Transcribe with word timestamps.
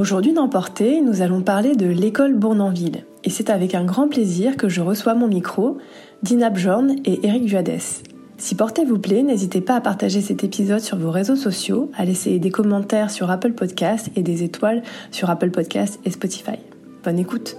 Aujourd'hui 0.00 0.32
dans 0.32 0.48
Portée, 0.48 1.02
nous 1.02 1.20
allons 1.20 1.42
parler 1.42 1.76
de 1.76 1.84
l'école 1.84 2.34
Bournonville. 2.34 3.04
Et 3.22 3.28
c'est 3.28 3.50
avec 3.50 3.74
un 3.74 3.84
grand 3.84 4.08
plaisir 4.08 4.56
que 4.56 4.66
je 4.66 4.80
reçois 4.80 5.12
mon 5.12 5.28
micro, 5.28 5.76
Dina 6.22 6.48
Bjorn 6.48 6.96
et 7.04 7.20
Eric 7.22 7.44
Vuades. 7.44 7.82
Si 8.38 8.54
Portée 8.54 8.86
vous 8.86 8.98
plaît, 8.98 9.22
n'hésitez 9.22 9.60
pas 9.60 9.74
à 9.74 9.82
partager 9.82 10.22
cet 10.22 10.42
épisode 10.42 10.80
sur 10.80 10.96
vos 10.96 11.10
réseaux 11.10 11.36
sociaux, 11.36 11.90
à 11.98 12.06
laisser 12.06 12.38
des 12.38 12.50
commentaires 12.50 13.10
sur 13.10 13.30
Apple 13.30 13.52
Podcasts 13.52 14.08
et 14.16 14.22
des 14.22 14.42
étoiles 14.42 14.82
sur 15.10 15.28
Apple 15.28 15.50
Podcasts 15.50 16.00
et 16.06 16.10
Spotify. 16.10 16.56
Bonne 17.04 17.18
écoute 17.18 17.58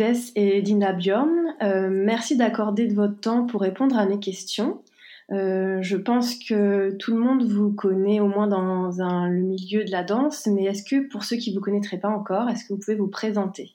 Euh, 0.00 0.12
Viodès 0.12 0.32
et 0.34 0.62
Dina 0.62 0.92
Bjorn. 0.92 1.54
Euh, 1.62 1.88
merci 1.90 2.36
d'accorder 2.36 2.86
de 2.86 2.94
votre 2.94 3.18
temps 3.20 3.46
pour 3.46 3.60
répondre 3.60 3.96
à 3.96 4.06
mes 4.06 4.18
questions. 4.18 4.82
je 5.30 5.96
pense 5.96 6.34
que 6.36 6.92
tout 6.98 7.12
le 7.14 7.20
monde 7.20 7.44
vous 7.50 7.72
connaît 7.72 8.20
au 8.20 8.28
moins 8.28 8.46
dans 8.46 9.26
le 9.26 9.40
milieu 9.40 9.84
de 9.84 9.90
la 9.90 10.04
danse, 10.04 10.46
mais 10.46 10.64
est-ce 10.64 10.82
que 10.82 11.08
pour 11.08 11.24
ceux 11.24 11.36
qui 11.36 11.50
ne 11.50 11.56
vous 11.56 11.62
connaîtraient 11.62 11.98
pas 11.98 12.10
encore, 12.10 12.48
est-ce 12.48 12.64
que 12.64 12.74
vous 12.74 12.78
pouvez 12.78 12.96
vous 12.96 13.08
présenter? 13.08 13.74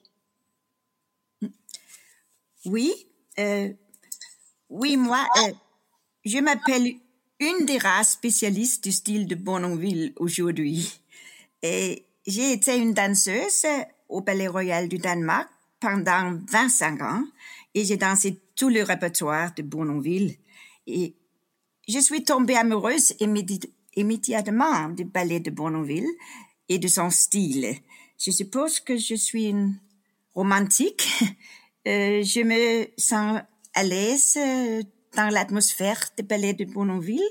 Oui, 2.66 2.92
oui, 4.68 4.96
moi, 4.96 5.26
je 6.24 6.38
m'appelle 6.38 6.94
une 7.40 7.64
des 7.64 7.78
races 7.78 8.12
spécialistes 8.12 8.84
du 8.84 8.92
style 8.92 9.26
de 9.26 9.34
Bournonville 9.34 10.12
aujourd'hui. 10.16 11.00
Et 11.62 12.04
j'ai 12.26 12.52
été 12.52 12.76
une 12.76 12.92
danseuse 12.92 13.66
au 14.08 14.20
Ballet 14.20 14.48
Royal 14.48 14.88
du 14.88 14.98
Danemark 14.98 15.48
pendant 15.80 16.38
25 16.50 17.02
ans 17.02 17.24
et 17.74 17.84
j'ai 17.84 17.96
dansé 17.96 18.40
tout 18.56 18.68
le 18.68 18.82
répertoire 18.82 19.54
de 19.54 19.62
Bournonville. 19.62 20.36
Et 20.86 21.14
je 21.88 21.98
suis 21.98 22.24
tombée 22.24 22.56
amoureuse 22.56 23.14
immédiatement 23.96 24.88
du 24.90 25.04
ballet 25.04 25.40
de 25.40 25.50
Bournonville 25.50 26.08
et 26.68 26.78
de 26.78 26.88
son 26.88 27.10
style. 27.10 27.74
Je 28.18 28.30
suppose 28.30 28.80
que 28.80 28.96
je 28.96 29.14
suis 29.14 29.46
une 29.46 29.78
romantique. 30.34 31.08
Euh, 31.88 32.22
je 32.22 32.42
me 32.42 32.88
sens 32.98 33.40
à 33.72 33.82
l'aise 33.82 34.36
euh, 34.36 34.82
dans 35.16 35.32
l'atmosphère 35.32 36.10
du 36.14 36.22
ballet 36.22 36.52
de 36.52 36.66
Bournonville 36.66 37.26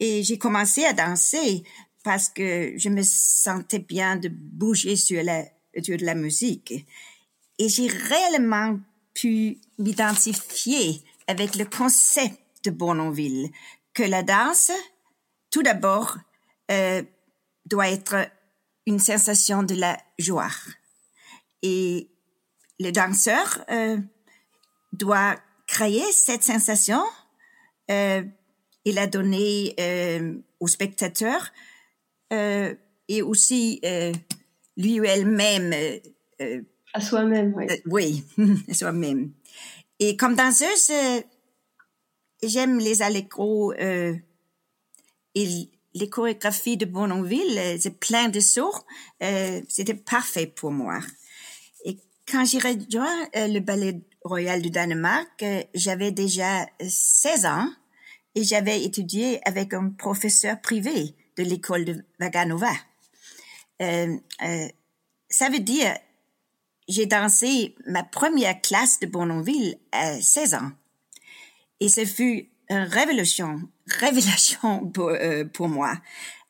et 0.00 0.24
j'ai 0.24 0.36
commencé 0.36 0.84
à 0.84 0.92
danser 0.92 1.62
parce 2.02 2.28
que 2.28 2.72
je 2.76 2.88
me 2.88 3.02
sentais 3.04 3.78
bien 3.78 4.16
de 4.16 4.28
bouger 4.28 4.96
sur 4.96 5.22
la, 5.22 5.44
de 5.76 6.04
la 6.04 6.16
musique. 6.16 6.86
Et 7.58 7.68
j'ai 7.68 7.88
réellement 7.88 8.78
pu 9.14 9.58
m'identifier 9.78 11.02
avec 11.26 11.56
le 11.56 11.64
concept 11.64 12.38
de 12.64 12.70
Bournonville, 12.70 13.50
que 13.94 14.02
la 14.02 14.22
danse, 14.22 14.70
tout 15.50 15.62
d'abord, 15.62 16.16
euh, 16.70 17.02
doit 17.66 17.90
être 17.90 18.28
une 18.86 18.98
sensation 18.98 19.62
de 19.62 19.74
la 19.74 19.98
joie. 20.18 20.50
Et 21.62 22.10
le 22.78 22.90
danseur 22.90 23.64
euh, 23.70 23.98
doit 24.92 25.36
créer 25.66 26.10
cette 26.12 26.44
sensation 26.44 27.02
euh, 27.90 28.22
et 28.84 28.92
la 28.92 29.06
donner 29.06 29.74
euh, 29.80 30.38
au 30.60 30.68
spectateur 30.68 31.50
euh, 32.32 32.74
et 33.08 33.22
aussi 33.22 33.80
euh, 33.84 34.12
lui 34.76 35.00
ou 35.00 35.04
elle-même. 35.04 35.74
Euh, 36.98 37.00
soi-même, 37.00 37.54
oui. 37.56 37.66
oui, 37.86 38.24
à 38.68 38.74
soi-même. 38.74 39.32
Et 39.98 40.16
comme 40.16 40.34
danseuse, 40.34 40.92
j'aime 42.42 42.78
les 42.78 43.02
allegros 43.02 43.72
et 43.74 44.22
les 45.34 46.08
chorégraphies 46.10 46.76
de 46.76 46.84
Bournonville. 46.84 47.78
C'est 47.80 47.98
plein 47.98 48.28
de 48.28 48.40
sauts. 48.40 48.74
C'était 49.20 49.94
parfait 49.94 50.46
pour 50.46 50.70
moi. 50.70 51.00
Et 51.84 51.98
quand 52.30 52.44
j'ai 52.44 52.58
rejoint 52.58 53.28
le 53.34 53.58
ballet 53.58 54.00
royal 54.22 54.62
du 54.62 54.70
Danemark, 54.70 55.44
j'avais 55.74 56.12
déjà 56.12 56.66
16 56.80 57.46
ans 57.46 57.68
et 58.36 58.44
j'avais 58.44 58.84
étudié 58.84 59.40
avec 59.44 59.74
un 59.74 59.90
professeur 59.90 60.60
privé 60.60 61.16
de 61.36 61.42
l'école 61.42 61.84
de 61.84 62.04
Vaganova. 62.20 62.70
Euh, 63.80 64.16
euh, 64.42 64.68
ça 65.28 65.48
veut 65.50 65.60
dire, 65.60 65.96
j'ai 66.88 67.06
dansé 67.06 67.74
ma 67.86 68.02
première 68.02 68.60
classe 68.60 68.98
de 69.00 69.06
Bournonville 69.06 69.76
à 69.92 70.20
16 70.20 70.54
ans. 70.54 70.72
Et 71.80 71.88
ce 71.88 72.04
fut 72.04 72.50
une 72.70 72.78
révélation, 72.78 73.60
révélation 73.86 74.86
pour, 74.94 75.10
euh, 75.10 75.44
pour 75.44 75.68
moi, 75.68 75.94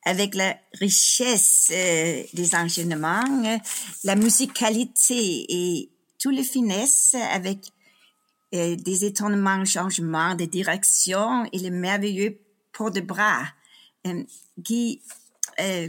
avec 0.04 0.34
la 0.34 0.56
richesse 0.80 1.70
euh, 1.74 2.22
des 2.32 2.54
enchaînements, 2.54 3.24
la 4.04 4.16
musicalité 4.16 5.44
et 5.48 5.90
toutes 6.18 6.34
les 6.34 6.44
finesses 6.44 7.14
avec 7.32 7.58
euh, 8.54 8.76
des 8.76 9.04
étonnements, 9.04 9.64
changements 9.64 10.34
de 10.34 10.46
direction 10.46 11.44
et 11.52 11.58
le 11.58 11.70
merveilleux 11.70 12.38
port 12.72 12.90
de 12.90 13.00
bras 13.00 13.42
euh, 14.06 14.24
qui 14.64 15.02
euh, 15.60 15.88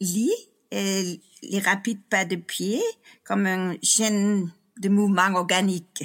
lit 0.00 0.32
euh, 0.72 1.14
les 1.42 1.60
rapides 1.60 2.02
pas 2.10 2.24
de 2.24 2.36
pied 2.36 2.82
comme 3.24 3.46
une 3.46 3.78
chaîne 3.82 4.50
de 4.78 4.88
mouvements 4.88 5.34
organiques. 5.34 6.04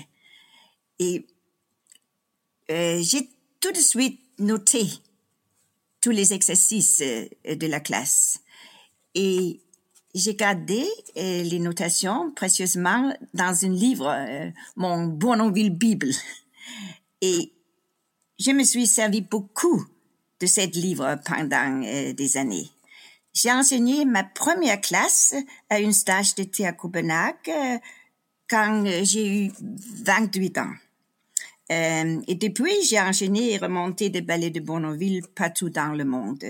Et 0.99 1.25
j'ai 2.69 3.29
tout 3.59 3.71
de 3.71 3.79
suite 3.79 4.19
noté 4.39 4.85
tous 6.01 6.11
les 6.11 6.33
exercices 6.33 6.99
de 6.99 7.67
la 7.67 7.79
classe. 7.79 8.39
Et 9.15 9.59
j'ai 10.15 10.35
gardé 10.35 10.85
les 11.15 11.59
notations 11.59 12.31
précieusement 12.31 13.15
dans 13.33 13.65
un 13.65 13.69
livre, 13.69 14.51
mon 14.75 15.07
Bournonville 15.07 15.71
Bible. 15.71 16.11
Et 17.21 17.53
je 18.39 18.51
me 18.51 18.63
suis 18.63 18.87
servi 18.87 19.21
beaucoup 19.21 19.85
de 20.39 20.45
cette 20.45 20.75
livre 20.75 21.17
pendant 21.25 21.81
euh, 21.85 22.11
des 22.11 22.35
années. 22.35 22.69
J'ai 23.33 23.51
enseigné 23.51 24.05
ma 24.05 24.23
première 24.23 24.79
classe 24.79 25.35
à 25.69 25.79
une 25.79 25.93
stage 25.93 26.35
d'été 26.35 26.67
à 26.67 26.73
Copenhague 26.73 27.35
euh, 27.49 27.77
quand 28.47 28.85
euh, 28.85 29.01
j'ai 29.03 29.45
eu 29.45 29.51
28 30.05 30.57
ans. 30.59 30.73
et 31.69 32.35
depuis, 32.35 32.83
j'ai 32.87 32.99
enchaîné 32.99 33.53
et 33.53 33.57
remonté 33.57 34.09
des 34.09 34.21
ballets 34.21 34.51
de 34.51 34.59
Bournonville 34.59 35.23
partout 35.33 35.69
dans 35.69 35.93
le 35.93 36.05
monde. 36.05 36.43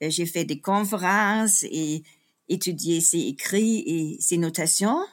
j'ai 0.00 0.26
fait 0.26 0.44
des 0.44 0.60
conférences 0.60 1.64
et 1.64 2.02
étudié 2.48 3.00
ses 3.00 3.20
écrits 3.28 3.82
et 3.86 4.16
ses 4.20 4.38
notations. 4.38 5.04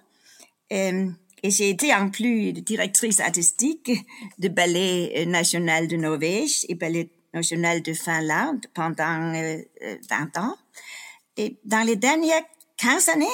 et 0.70 1.10
j'ai 1.44 1.70
été 1.70 1.94
en 1.94 2.10
plus 2.10 2.54
directrice 2.54 3.20
artistique 3.20 3.92
de 4.38 4.48
ballet 4.48 5.26
national 5.26 5.88
de 5.90 5.98
Norvège 5.98 6.66
et 6.70 6.76
ballet 6.76 7.10
national 7.34 7.82
de 7.82 7.94
Finlande 7.94 8.66
pendant 8.74 9.34
euh, 9.34 9.62
20 10.10 10.38
ans. 10.38 10.56
Et 11.38 11.58
dans 11.66 11.86
les 11.86 11.96
dernières 11.96 12.44
15 12.78 13.10
années, 13.10 13.26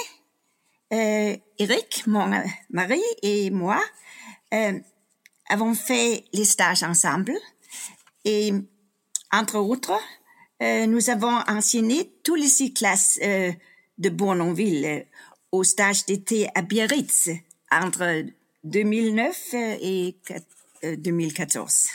euh, 0.94 1.36
Eric, 1.60 2.04
mon 2.08 2.28
mari 2.70 3.02
et 3.22 3.50
moi 3.50 3.82
euh, 4.54 4.80
avons 5.50 5.74
fait 5.74 6.26
les 6.34 6.46
stages 6.46 6.84
ensemble. 6.84 7.34
Et 8.26 8.54
entre 9.32 9.58
autres, 9.58 10.00
euh, 10.62 10.86
nous 10.88 11.10
avons 11.10 11.40
enseigné 11.48 12.12
tous 12.24 12.36
les 12.36 12.48
six 12.48 12.74
classes 12.74 13.20
euh, 13.22 13.52
de 13.98 14.10
Bournonville 14.10 14.86
euh, 14.86 15.02
au 15.52 15.64
stage 15.64 16.06
d'été 16.06 16.48
à 16.56 16.62
Biarritz 16.62 17.30
entre 17.72 18.26
2009 18.64 19.54
et 19.54 20.18
2014. 20.84 21.88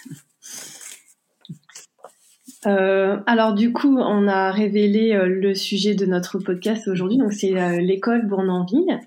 Alors 2.65 3.55
du 3.55 3.73
coup, 3.73 3.99
on 3.99 4.29
a 4.29 4.53
révélé 4.53 5.19
le 5.27 5.55
sujet 5.55 5.95
de 5.95 6.07
notre 6.07 6.39
podcast 6.39 6.87
aujourd'hui, 6.89 7.19
donc 7.19 7.33
c'est 7.33 7.81
l'école 7.81 8.27
Bournonville. 8.27 9.01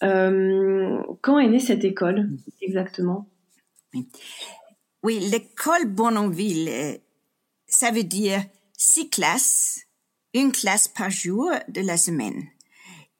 quand 0.00 1.38
est 1.38 1.48
née 1.48 1.60
cette 1.60 1.84
école 1.84 2.28
exactement? 2.60 3.28
Oui, 5.02 5.20
l'école 5.30 5.86
Bournonville, 5.86 6.98
ça 7.66 7.90
veut 7.90 8.02
dire 8.02 8.42
six 8.76 9.08
classes, 9.08 9.82
une 10.34 10.52
classe 10.52 10.88
par 10.88 11.10
jour 11.10 11.50
de 11.68 11.80
la 11.80 11.96
semaine. 11.96 12.44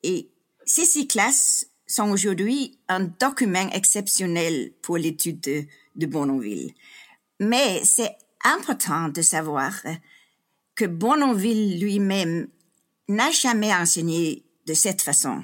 Et 0.02 0.30
ces 0.64 0.84
six 0.84 1.06
classes 1.06 1.70
sont 1.86 2.10
aujourd'hui 2.10 2.78
un 2.88 3.00
document 3.00 3.68
exceptionnel 3.72 4.72
pour 4.82 4.98
l'étude 4.98 5.40
de, 5.40 5.64
de 5.96 6.06
Bournonville. 6.06 6.72
Mais 7.40 7.80
c'est 7.84 8.16
important 8.44 9.08
de 9.08 9.22
savoir 9.22 9.72
que 10.74 10.84
Bournonville 10.84 11.80
lui-même 11.80 12.48
n'a 13.08 13.30
jamais 13.30 13.74
enseigné 13.74 14.44
de 14.66 14.74
cette 14.74 15.02
façon. 15.02 15.42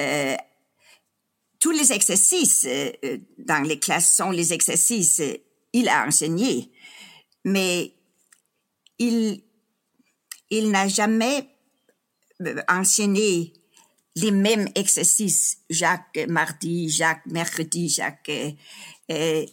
Euh, 0.00 0.36
tous 1.58 1.70
les 1.70 1.92
exercices 1.92 2.66
euh, 2.68 3.18
dans 3.38 3.62
les 3.62 3.78
classes 3.78 4.14
sont 4.16 4.30
les 4.30 4.52
exercices 4.52 5.20
il 5.72 5.88
a 5.88 6.06
enseigné, 6.06 6.70
mais 7.44 7.94
il, 8.98 9.42
il 10.50 10.70
n'a 10.70 10.88
jamais 10.88 11.48
euh, 12.42 12.60
enseigné 12.68 13.52
les 14.16 14.32
mêmes 14.32 14.68
exercices 14.74 15.58
Jacques 15.70 16.18
mardi, 16.28 16.88
Jacques 16.88 17.26
mercredi, 17.26 17.88
Jacques. 17.88 18.28
Euh, 18.28 18.50
euh, 19.10 19.46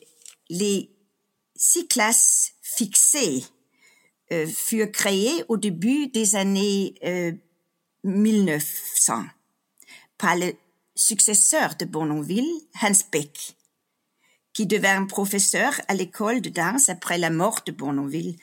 les 0.50 0.89
six 1.57 1.88
classes 1.88 2.54
fixées 2.62 3.44
euh, 4.31 4.48
furent 4.48 4.92
créées 4.92 5.44
au 5.48 5.57
début 5.57 6.07
des 6.07 6.36
années 6.36 6.95
1900 8.04 9.24
par 10.18 10.36
le 10.36 10.54
successeur 10.95 11.75
de 11.75 11.86
Bournonville, 11.86 12.50
Hans 12.81 12.92
Beck, 13.12 13.56
qui 14.54 14.65
devint 14.65 15.06
professeur 15.06 15.80
à 15.88 15.94
l'école 15.94 16.42
de 16.42 16.50
danse 16.50 16.89
après 16.89 17.18
la 17.18 17.30
mort 17.30 17.62
de 17.65 17.71
Bournonville 17.71 18.36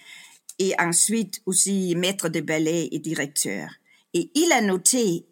et 0.58 0.74
ensuite 0.78 1.42
aussi 1.46 1.94
maître 1.96 2.28
de 2.28 2.40
ballet 2.40 2.88
et 2.92 2.98
directeur. 2.98 3.68
Et 4.12 4.30
il 4.34 4.52
a 4.52 4.60
noté 4.60 5.26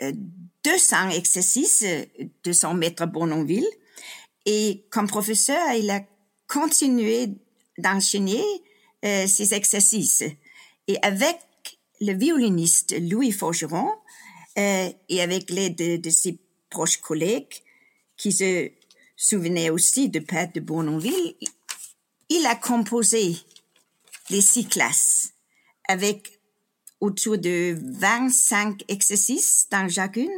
200 0.00 1.10
exercices 1.10 1.84
de 2.44 2.52
son 2.52 2.74
maître 2.74 3.06
Bournonville. 3.06 3.66
Et 4.44 4.86
comme 4.90 5.08
professeur, 5.08 5.72
il 5.72 5.90
a 5.90 6.00
continué 6.46 7.28
d'enchaîner 7.78 8.44
euh, 9.04 9.26
ces 9.26 9.54
exercices. 9.54 10.24
Et 10.88 10.96
avec 11.02 11.38
le 12.00 12.12
violoniste 12.12 12.94
Louis 13.00 13.32
Forgeron 13.32 13.90
euh, 14.58 14.90
et 15.08 15.22
avec 15.22 15.50
l'aide 15.50 16.00
de, 16.00 16.10
ses 16.10 16.38
proches 16.70 16.98
collègues 16.98 17.62
qui 18.16 18.32
se 18.32 18.70
souvenaient 19.16 19.70
aussi 19.70 20.08
de 20.08 20.20
Père 20.20 20.50
de 20.52 20.60
Bournonville, 20.60 21.36
il 22.28 22.46
a 22.46 22.54
composé 22.54 23.36
les 24.30 24.40
six 24.40 24.66
classes 24.66 25.32
avec 25.88 26.40
autour 27.00 27.38
de 27.38 27.76
25 27.80 28.84
exercices 28.88 29.68
dans 29.70 29.88
chacune 29.88 30.32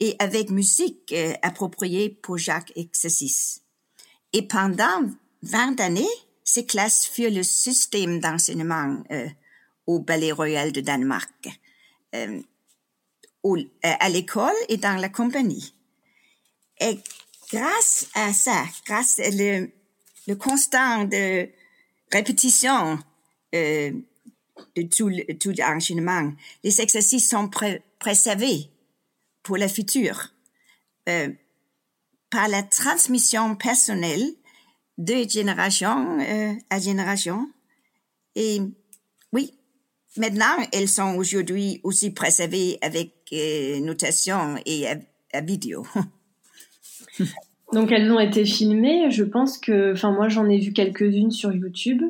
et 0.00 0.16
avec 0.18 0.50
musique 0.50 1.12
euh, 1.12 1.34
appropriée 1.42 2.10
pour 2.10 2.38
chaque 2.38 2.72
exercice. 2.76 3.62
Et 4.32 4.42
pendant 4.42 5.10
20 5.42 5.80
années, 5.80 6.08
ces 6.44 6.66
classes 6.66 7.06
furent 7.06 7.30
le 7.30 7.42
système 7.42 8.20
d'enseignement 8.20 9.02
euh, 9.10 9.28
au 9.86 9.98
Ballet 9.98 10.32
Royal 10.32 10.72
de 10.72 10.80
Danemark, 10.80 11.48
euh, 12.14 12.40
à 13.82 14.08
l'école 14.08 14.54
et 14.68 14.76
dans 14.76 15.00
la 15.00 15.08
compagnie. 15.08 15.74
Et 16.80 16.98
grâce 17.50 18.06
à 18.14 18.32
ça, 18.32 18.64
grâce 18.86 19.18
à 19.18 19.30
le, 19.30 19.70
le 20.28 20.36
constant 20.36 21.04
de 21.04 21.48
répétition 22.12 22.98
de 24.76 24.82
tout, 24.82 25.10
tout 25.40 25.52
l'enchaînement. 25.58 26.32
Les 26.62 26.80
exercices 26.80 27.28
sont 27.28 27.50
préservés 27.98 28.70
pour 29.42 29.56
le 29.56 29.68
futur 29.68 30.32
euh, 31.08 31.28
par 32.30 32.48
la 32.48 32.62
transmission 32.62 33.56
personnelle 33.56 34.32
de 34.98 35.28
génération 35.28 36.18
euh, 36.20 36.52
à 36.70 36.78
génération. 36.78 37.48
Et 38.34 38.60
oui, 39.32 39.52
maintenant, 40.16 40.56
elles 40.72 40.88
sont 40.88 41.16
aujourd'hui 41.16 41.80
aussi 41.82 42.10
préservées 42.10 42.78
avec 42.82 43.12
euh, 43.32 43.80
notation 43.80 44.56
et 44.66 44.86
à 45.32 45.40
vidéo. 45.40 45.86
Donc 47.72 47.90
elles 47.90 48.10
ont 48.12 48.20
été 48.20 48.44
filmées. 48.44 49.10
Je 49.10 49.24
pense 49.24 49.58
que, 49.58 49.92
enfin 49.92 50.12
moi 50.12 50.28
j'en 50.28 50.48
ai 50.48 50.58
vu 50.58 50.72
quelques-unes 50.72 51.30
sur 51.30 51.52
YouTube. 51.52 52.02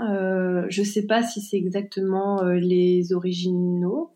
Euh, 0.00 0.64
je 0.68 0.82
sais 0.82 1.06
pas 1.06 1.22
si 1.22 1.40
c'est 1.40 1.56
exactement 1.56 2.42
euh, 2.42 2.54
les 2.54 3.12
originaux, 3.12 4.12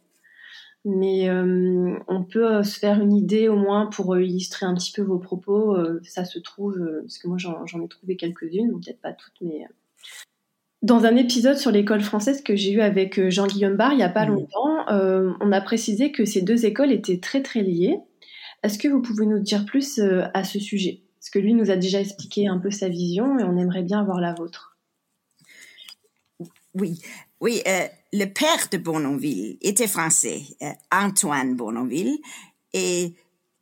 mais 0.84 1.28
euh, 1.28 1.96
on 2.08 2.24
peut 2.24 2.62
se 2.62 2.78
faire 2.78 3.00
une 3.00 3.14
idée 3.14 3.48
au 3.48 3.56
moins 3.56 3.86
pour 3.86 4.18
illustrer 4.18 4.66
un 4.66 4.74
petit 4.74 4.92
peu 4.92 5.02
vos 5.02 5.18
propos. 5.18 5.76
ça 6.02 6.24
se 6.24 6.38
trouve, 6.38 6.78
parce 7.02 7.18
que 7.18 7.28
moi 7.28 7.36
j'en 7.38 7.84
ai 7.84 7.88
trouvé 7.88 8.16
quelques-unes, 8.16 8.80
peut-être 8.80 9.00
pas 9.00 9.12
toutes, 9.12 9.40
mais 9.40 9.66
dans 10.82 11.04
un 11.04 11.14
épisode 11.14 11.56
sur 11.56 11.70
l'école 11.70 12.00
française 12.00 12.42
que 12.42 12.56
j'ai 12.56 12.72
eu 12.72 12.80
avec 12.80 13.28
Jean-Guillaume 13.28 13.76
Barre 13.76 13.92
il 13.92 14.00
y 14.00 14.04
a 14.04 14.08
pas 14.08 14.26
longtemps, 14.26 14.84
on 14.88 15.52
a 15.52 15.60
précisé 15.60 16.10
que 16.10 16.24
ces 16.24 16.42
deux 16.42 16.66
écoles 16.66 16.92
étaient 16.92 17.20
très 17.20 17.42
très 17.42 17.62
liées. 17.62 17.98
Est-ce 18.62 18.78
que 18.78 18.88
vous 18.88 19.02
pouvez 19.02 19.26
nous 19.26 19.38
dire 19.38 19.64
plus 19.64 20.00
à 20.00 20.44
ce 20.44 20.58
sujet? 20.58 21.02
Parce 21.22 21.30
que 21.30 21.38
lui 21.38 21.54
nous 21.54 21.70
a 21.70 21.76
déjà 21.76 22.00
expliqué 22.00 22.48
un 22.48 22.58
peu 22.58 22.72
sa 22.72 22.88
vision 22.88 23.38
et 23.38 23.44
on 23.44 23.56
aimerait 23.56 23.84
bien 23.84 24.00
avoir 24.00 24.20
la 24.20 24.34
vôtre. 24.34 24.76
Oui, 26.74 27.00
oui. 27.40 27.62
Euh, 27.68 27.86
le 28.12 28.26
père 28.26 28.68
de 28.70 28.78
Bournonville 28.78 29.56
était 29.62 29.88
français, 29.88 30.42
euh, 30.62 30.70
Antoine 30.90 31.56
Bournonville, 31.56 32.18
et 32.72 33.14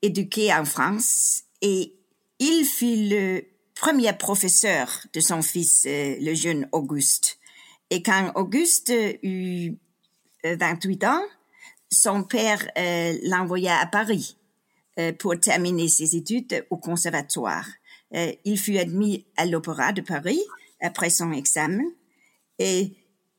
éduqué 0.02 0.52
en 0.52 0.64
France, 0.64 1.44
et 1.62 1.94
il 2.38 2.64
fut 2.64 3.08
le 3.08 3.42
premier 3.74 4.12
professeur 4.12 5.06
de 5.12 5.20
son 5.20 5.42
fils, 5.42 5.84
euh, 5.86 6.16
le 6.20 6.34
jeune 6.34 6.68
Auguste. 6.72 7.38
Et 7.90 8.02
quand 8.02 8.32
Auguste 8.34 8.92
eut 9.22 9.76
28 10.44 11.04
ans, 11.04 11.22
son 11.90 12.22
père 12.22 12.70
l'envoya 13.24 13.78
à 13.80 13.86
Paris 13.86 14.36
pour 15.18 15.38
terminer 15.40 15.88
ses 15.88 16.14
études 16.14 16.64
au 16.70 16.76
conservatoire. 16.76 17.66
il 18.12 18.58
fut 18.58 18.78
admis 18.78 19.26
à 19.36 19.44
l'Opéra 19.44 19.92
de 19.92 20.02
Paris 20.02 20.40
après 20.80 21.10
son 21.10 21.32
examen 21.32 21.82
et 22.60 22.92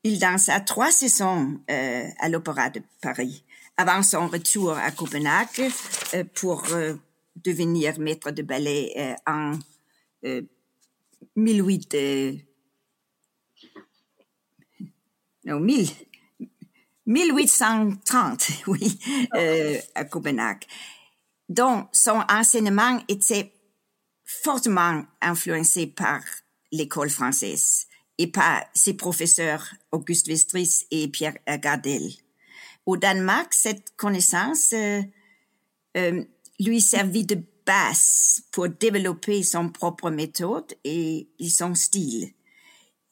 il 0.04 0.18
dansa 0.18 0.60
trois 0.60 0.90
saisons 0.90 1.60
euh, 1.70 2.08
à 2.18 2.28
l'Opéra 2.28 2.70
de 2.70 2.82
Paris 3.00 3.44
avant 3.76 4.02
son 4.02 4.28
retour 4.28 4.72
à 4.72 4.90
Copenhague 4.90 5.70
euh, 6.14 6.24
pour 6.34 6.64
euh, 6.72 6.94
devenir 7.36 7.98
maître 7.98 8.30
de 8.30 8.42
ballet 8.42 8.92
euh, 8.96 9.14
en 9.26 9.58
18 11.36 11.96
non, 15.44 15.58
1000, 15.58 15.88
1830, 17.06 18.50
oui, 18.68 18.96
à 19.96 20.04
Copenhague. 20.04 20.62
Donc, 21.48 21.88
son 21.90 22.22
enseignement 22.30 23.02
était 23.08 23.52
fortement 24.24 25.02
influencé 25.20 25.88
par 25.88 26.22
l'école 26.70 27.10
française 27.10 27.88
et 28.18 28.26
par 28.26 28.64
ses 28.74 28.94
professeurs 28.94 29.74
Auguste 29.90 30.28
Vestris 30.28 30.86
et 30.90 31.08
Pierre 31.08 31.36
Gardel. 31.58 32.10
Au 32.86 32.96
Danemark, 32.96 33.52
cette 33.54 33.94
connaissance 33.96 34.72
euh, 34.72 35.02
euh, 35.96 36.24
lui 36.58 36.80
servit 36.80 37.24
de 37.24 37.40
base 37.64 38.42
pour 38.50 38.68
développer 38.68 39.42
son 39.42 39.68
propre 39.68 40.10
méthode 40.10 40.74
et, 40.84 41.28
son 41.48 41.74
style. 41.74 42.32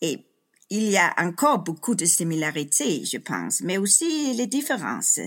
Et 0.01 0.25
il 0.71 0.91
y 0.91 0.97
a 0.97 1.15
encore 1.19 1.61
beaucoup 1.61 1.95
de 1.95 2.05
similarités, 2.05 3.05
je 3.05 3.19
pense, 3.19 3.61
mais 3.61 3.79
aussi 3.79 4.35
les 4.35 4.47
différences. 4.47 5.21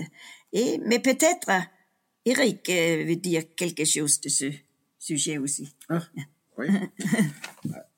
Et, 0.52 0.78
mais 0.84 0.98
peut-être 0.98 1.50
Eric 2.24 2.68
euh, 2.68 3.04
veut 3.06 3.16
dire 3.16 3.44
quelque 3.56 3.84
chose 3.84 4.20
de 4.20 4.28
ce 4.28 4.52
sujet 4.98 5.38
aussi. 5.38 5.74
Ah, 5.88 6.02
oui. 6.58 6.68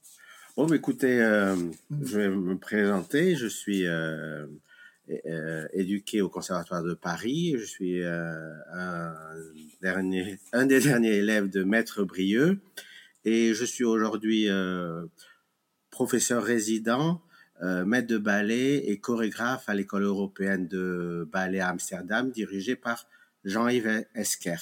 Bon, 0.57 0.67
écoutez, 0.69 1.21
euh, 1.21 1.55
je 1.91 2.19
vais 2.19 2.31
me 2.31 2.57
présenter. 2.57 3.37
Je 3.37 3.47
suis 3.47 3.87
euh, 3.87 4.47
euh, 5.27 5.69
éduqué 5.75 6.23
au 6.23 6.31
Conservatoire 6.31 6.83
de 6.83 6.95
Paris. 6.95 7.57
Je 7.59 7.65
suis 7.67 8.03
un, 8.03 9.13
dernier, 9.83 10.39
un 10.55 10.65
des 10.65 10.81
derniers 10.81 11.17
élèves 11.17 11.51
de 11.51 11.63
Maître 11.63 12.05
Brieux. 12.05 12.59
Et 13.27 13.53
je 13.53 13.67
suis 13.67 13.85
aujourd'hui 13.85 14.49
professeur 15.91 16.43
résident 16.43 17.21
maître 17.61 18.09
de 18.09 18.17
ballet 18.17 18.79
et 18.89 18.99
chorégraphe 18.99 19.69
à 19.69 19.75
l'école 19.75 20.05
européenne 20.05 20.69
de 20.69 21.29
ballet 21.31 21.61
à 21.61 21.69
Amsterdam, 21.69 22.31
dirigée 22.31 22.77
par 22.77 23.07
Jean-Yves 23.45 24.07
Esquer. 24.15 24.57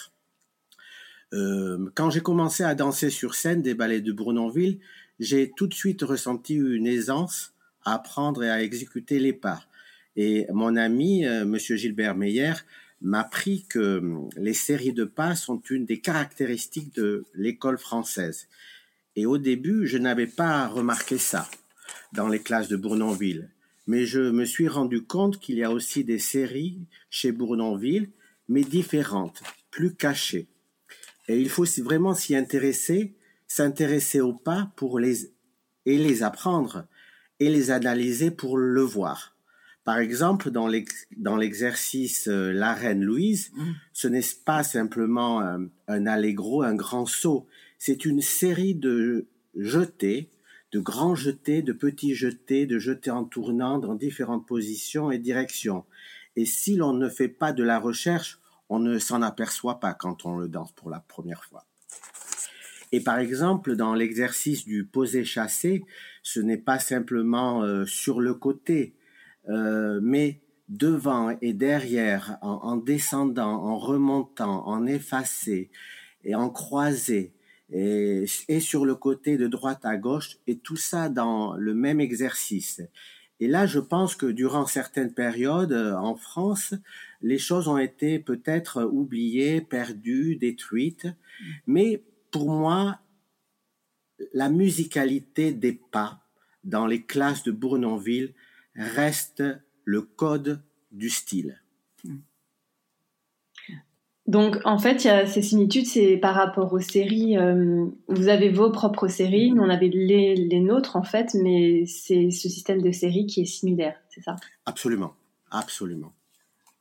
quand 1.30 2.10
j'ai 2.10 2.20
commencé 2.20 2.64
à 2.64 2.74
danser 2.74 3.10
sur 3.10 3.36
scène 3.36 3.62
des 3.62 3.74
ballets 3.74 4.00
de 4.00 4.12
Bournonville, 4.12 4.80
j'ai 5.18 5.50
tout 5.50 5.66
de 5.66 5.74
suite 5.74 6.02
ressenti 6.02 6.54
une 6.54 6.86
aisance 6.86 7.54
à 7.84 7.94
apprendre 7.94 8.42
et 8.42 8.50
à 8.50 8.62
exécuter 8.62 9.18
les 9.18 9.32
pas. 9.32 9.64
Et 10.16 10.46
mon 10.52 10.76
ami, 10.76 11.26
euh, 11.26 11.44
Monsieur 11.44 11.76
Gilbert 11.76 12.14
Meyer, 12.14 12.54
m'a 13.00 13.20
appris 13.20 13.64
que 13.68 13.98
hum, 13.98 14.28
les 14.36 14.54
séries 14.54 14.92
de 14.92 15.04
pas 15.04 15.34
sont 15.34 15.60
une 15.70 15.86
des 15.86 16.00
caractéristiques 16.00 16.94
de 16.94 17.24
l'école 17.34 17.78
française. 17.78 18.48
Et 19.16 19.26
au 19.26 19.38
début, 19.38 19.86
je 19.86 19.98
n'avais 19.98 20.26
pas 20.26 20.66
remarqué 20.66 21.18
ça 21.18 21.48
dans 22.12 22.28
les 22.28 22.40
classes 22.40 22.68
de 22.68 22.76
Bournonville. 22.76 23.50
Mais 23.86 24.06
je 24.06 24.20
me 24.20 24.44
suis 24.44 24.68
rendu 24.68 25.02
compte 25.02 25.38
qu'il 25.38 25.56
y 25.56 25.64
a 25.64 25.70
aussi 25.70 26.04
des 26.04 26.18
séries 26.18 26.78
chez 27.10 27.32
Bournonville, 27.32 28.08
mais 28.48 28.62
différentes, 28.62 29.42
plus 29.70 29.94
cachées. 29.94 30.46
Et 31.28 31.38
il 31.38 31.48
faut 31.48 31.66
vraiment 31.82 32.14
s'y 32.14 32.34
intéresser, 32.34 33.14
s'intéresser 33.46 34.20
aux 34.20 34.34
pas 34.34 34.72
pour 34.76 34.98
les 34.98 35.32
et 35.86 35.98
les 35.98 36.22
apprendre 36.22 36.86
et 37.40 37.50
les 37.50 37.70
analyser 37.70 38.30
pour 38.30 38.56
le 38.56 38.80
voir. 38.82 39.36
Par 39.84 39.98
exemple, 39.98 40.50
dans 40.50 41.36
l'exercice 41.36 42.26
euh, 42.28 42.52
La 42.52 42.72
Reine 42.72 43.02
Louise, 43.02 43.50
mm. 43.54 43.72
ce 43.92 44.08
n'est 44.08 44.22
pas 44.44 44.62
simplement 44.62 45.40
un, 45.40 45.68
un, 45.88 46.06
allegro, 46.06 46.62
un 46.62 46.74
grand 46.74 47.04
saut. 47.04 47.46
C'est 47.76 48.06
une 48.06 48.22
série 48.22 48.74
de 48.74 49.26
jetés, 49.54 50.30
de 50.72 50.80
grands 50.80 51.14
jetés, 51.14 51.60
de 51.60 51.72
petits 51.72 52.14
jetés, 52.14 52.64
de 52.64 52.78
jetés 52.78 53.10
en 53.10 53.24
tournant 53.24 53.78
dans 53.78 53.94
différentes 53.94 54.46
positions 54.46 55.10
et 55.10 55.18
directions. 55.18 55.84
Et 56.34 56.46
si 56.46 56.76
l'on 56.76 56.94
ne 56.94 57.10
fait 57.10 57.28
pas 57.28 57.52
de 57.52 57.62
la 57.62 57.78
recherche, 57.78 58.40
on 58.70 58.78
ne 58.78 58.98
s'en 58.98 59.20
aperçoit 59.20 59.80
pas 59.80 59.92
quand 59.92 60.24
on 60.24 60.38
le 60.38 60.48
danse 60.48 60.72
pour 60.72 60.88
la 60.88 61.00
première 61.00 61.44
fois. 61.44 61.66
Et 62.94 63.00
par 63.00 63.18
exemple, 63.18 63.74
dans 63.74 63.92
l'exercice 63.92 64.64
du 64.64 64.84
posé 64.84 65.24
chassé, 65.24 65.84
ce 66.22 66.38
n'est 66.38 66.62
pas 66.70 66.78
simplement 66.78 67.64
euh, 67.64 67.84
sur 67.86 68.20
le 68.20 68.34
côté, 68.34 68.94
euh, 69.48 69.98
mais 70.00 70.42
devant 70.68 71.36
et 71.42 71.54
derrière, 71.54 72.38
en, 72.40 72.76
descendant, 72.76 73.64
en 73.64 73.78
remontant, 73.78 74.64
en 74.68 74.86
effacé 74.86 75.72
et 76.22 76.36
en 76.36 76.50
croisé, 76.50 77.32
et, 77.72 78.26
et, 78.46 78.60
sur 78.60 78.86
le 78.86 78.94
côté 78.94 79.38
de 79.38 79.48
droite 79.48 79.84
à 79.84 79.96
gauche, 79.96 80.38
et 80.46 80.58
tout 80.58 80.76
ça 80.76 81.08
dans 81.08 81.56
le 81.56 81.74
même 81.74 82.00
exercice. 82.00 82.80
Et 83.40 83.48
là, 83.48 83.66
je 83.66 83.80
pense 83.80 84.14
que 84.14 84.26
durant 84.26 84.66
certaines 84.66 85.14
périodes 85.14 85.72
euh, 85.72 85.96
en 85.96 86.14
France, 86.14 86.74
les 87.22 87.38
choses 87.38 87.66
ont 87.66 87.78
été 87.78 88.20
peut-être 88.20 88.84
oubliées, 88.84 89.60
perdues, 89.62 90.36
détruites, 90.36 91.08
mais 91.66 92.04
pour 92.34 92.50
moi, 92.50 92.98
la 94.32 94.48
musicalité 94.48 95.52
des 95.52 95.72
pas 95.72 96.18
dans 96.64 96.84
les 96.84 97.02
classes 97.02 97.44
de 97.44 97.52
Bournonville 97.52 98.34
reste 98.74 99.44
le 99.84 100.02
code 100.02 100.60
du 100.90 101.10
style. 101.10 101.62
Donc, 104.26 104.56
en 104.64 104.78
fait, 104.78 105.04
il 105.04 105.06
y 105.06 105.10
a 105.10 105.26
ces 105.26 105.42
similitudes, 105.42 105.86
c'est 105.86 106.16
par 106.16 106.34
rapport 106.34 106.72
aux 106.72 106.80
séries. 106.80 107.38
Euh, 107.38 107.86
vous 108.08 108.26
avez 108.26 108.48
vos 108.50 108.72
propres 108.72 109.06
séries, 109.06 109.52
nous 109.52 109.62
on 109.62 109.70
avait 109.70 109.90
les, 109.90 110.34
les 110.34 110.60
nôtres 110.60 110.96
en 110.96 111.04
fait, 111.04 111.34
mais 111.34 111.86
c'est 111.86 112.32
ce 112.32 112.48
système 112.48 112.82
de 112.82 112.90
séries 112.90 113.26
qui 113.26 113.42
est 113.42 113.44
similaire, 113.44 113.96
c'est 114.08 114.22
ça? 114.22 114.34
Absolument, 114.66 115.14
absolument. 115.52 116.12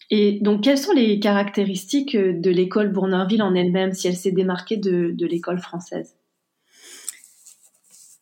Et 0.10 0.39
donc, 0.41 0.63
quelles 0.63 0.77
sont 0.77 0.93
les 0.93 1.19
caractéristiques 1.19 2.15
de 2.15 2.50
l'école 2.50 2.91
Bournonville 2.91 3.41
en 3.41 3.55
elle-même, 3.55 3.93
si 3.93 4.07
elle 4.07 4.17
s'est 4.17 4.31
démarquée 4.31 4.77
de, 4.77 5.12
de 5.12 5.25
l'école 5.25 5.60
française? 5.60 6.15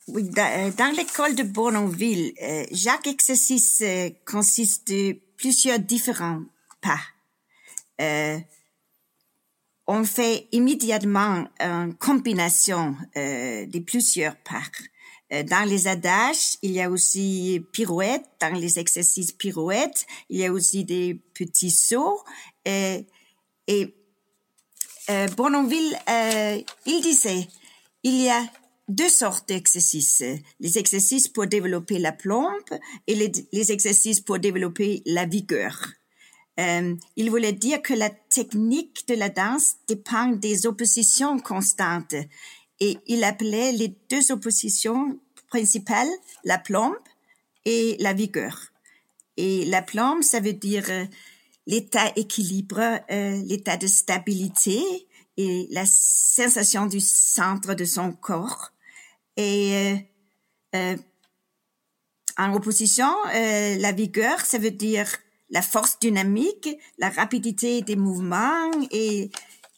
Oui, 0.07 0.23
euh, 0.37 0.71
dans, 0.77 0.95
l'école 0.95 1.35
de 1.35 1.43
Bournonville, 1.43 2.33
euh, 2.41 2.65
chaque 2.73 3.07
exercice 3.07 3.81
euh, 3.81 4.09
consiste 4.25 4.89
de 4.89 5.15
plusieurs 5.37 5.79
différents 5.79 6.41
pas. 6.81 6.99
Euh, 8.01 8.37
on 9.87 10.03
fait 10.03 10.47
immédiatement 10.51 11.45
une 11.59 11.93
combinaison 11.95 12.95
euh, 13.15 13.65
de 13.65 13.79
plusieurs 13.79 14.35
pas. 14.37 14.90
Dans 15.31 15.67
les 15.67 15.87
adages, 15.87 16.57
il 16.61 16.71
y 16.71 16.81
a 16.81 16.89
aussi 16.89 17.63
pirouettes. 17.71 18.25
Dans 18.41 18.53
les 18.53 18.79
exercices 18.79 19.31
pirouettes, 19.31 20.05
il 20.29 20.39
y 20.39 20.45
a 20.45 20.51
aussi 20.51 20.83
des 20.83 21.21
petits 21.33 21.71
sauts. 21.71 22.21
et 22.65 23.05
euh, 25.09 25.27
Bournonville, 25.37 25.97
il 26.85 27.01
disait, 27.01 27.47
il 28.03 28.21
y 28.21 28.29
a 28.29 28.43
deux 28.91 29.09
sortes 29.09 29.47
d'exercices. 29.47 30.23
Les 30.59 30.77
exercices 30.77 31.27
pour 31.27 31.47
développer 31.47 31.97
la 31.97 32.11
plombe 32.11 32.51
et 33.07 33.15
les, 33.15 33.71
exercices 33.71 34.19
pour 34.19 34.39
développer 34.39 35.01
la 35.05 35.25
vigueur. 35.25 35.87
Euh, 36.59 36.95
il 37.15 37.29
voulait 37.29 37.53
dire 37.53 37.81
que 37.81 37.93
la 37.93 38.09
technique 38.09 39.07
de 39.07 39.15
la 39.15 39.29
danse 39.29 39.75
dépend 39.87 40.27
des 40.27 40.65
oppositions 40.65 41.39
constantes 41.39 42.15
et 42.81 42.97
il 43.07 43.23
appelait 43.23 43.71
les 43.71 43.95
deux 44.09 44.33
oppositions 44.33 45.17
principales 45.49 46.09
la 46.43 46.57
plombe 46.57 46.97
et 47.63 47.95
la 47.99 48.11
vigueur. 48.11 48.57
Et 49.37 49.63
la 49.65 49.81
plombe, 49.81 50.23
ça 50.23 50.41
veut 50.41 50.53
dire 50.53 50.85
euh, 50.89 51.05
l'état 51.67 52.11
équilibre, 52.15 52.99
euh, 53.09 53.41
l'état 53.45 53.77
de 53.77 53.87
stabilité 53.87 54.81
et 55.37 55.67
la 55.71 55.85
sensation 55.85 56.85
du 56.85 56.99
centre 56.99 57.73
de 57.73 57.85
son 57.85 58.11
corps. 58.11 58.71
Et 59.37 59.73
euh, 59.73 59.95
euh, 60.75 60.97
en 62.37 62.53
opposition, 62.53 63.09
la 63.33 63.91
vigueur, 63.91 64.39
ça 64.41 64.57
veut 64.57 64.71
dire 64.71 65.07
la 65.49 65.61
force 65.61 65.99
dynamique, 65.99 66.69
la 66.97 67.09
rapidité 67.09 67.81
des 67.81 67.95
mouvements 67.95 68.71
et, 68.89 69.29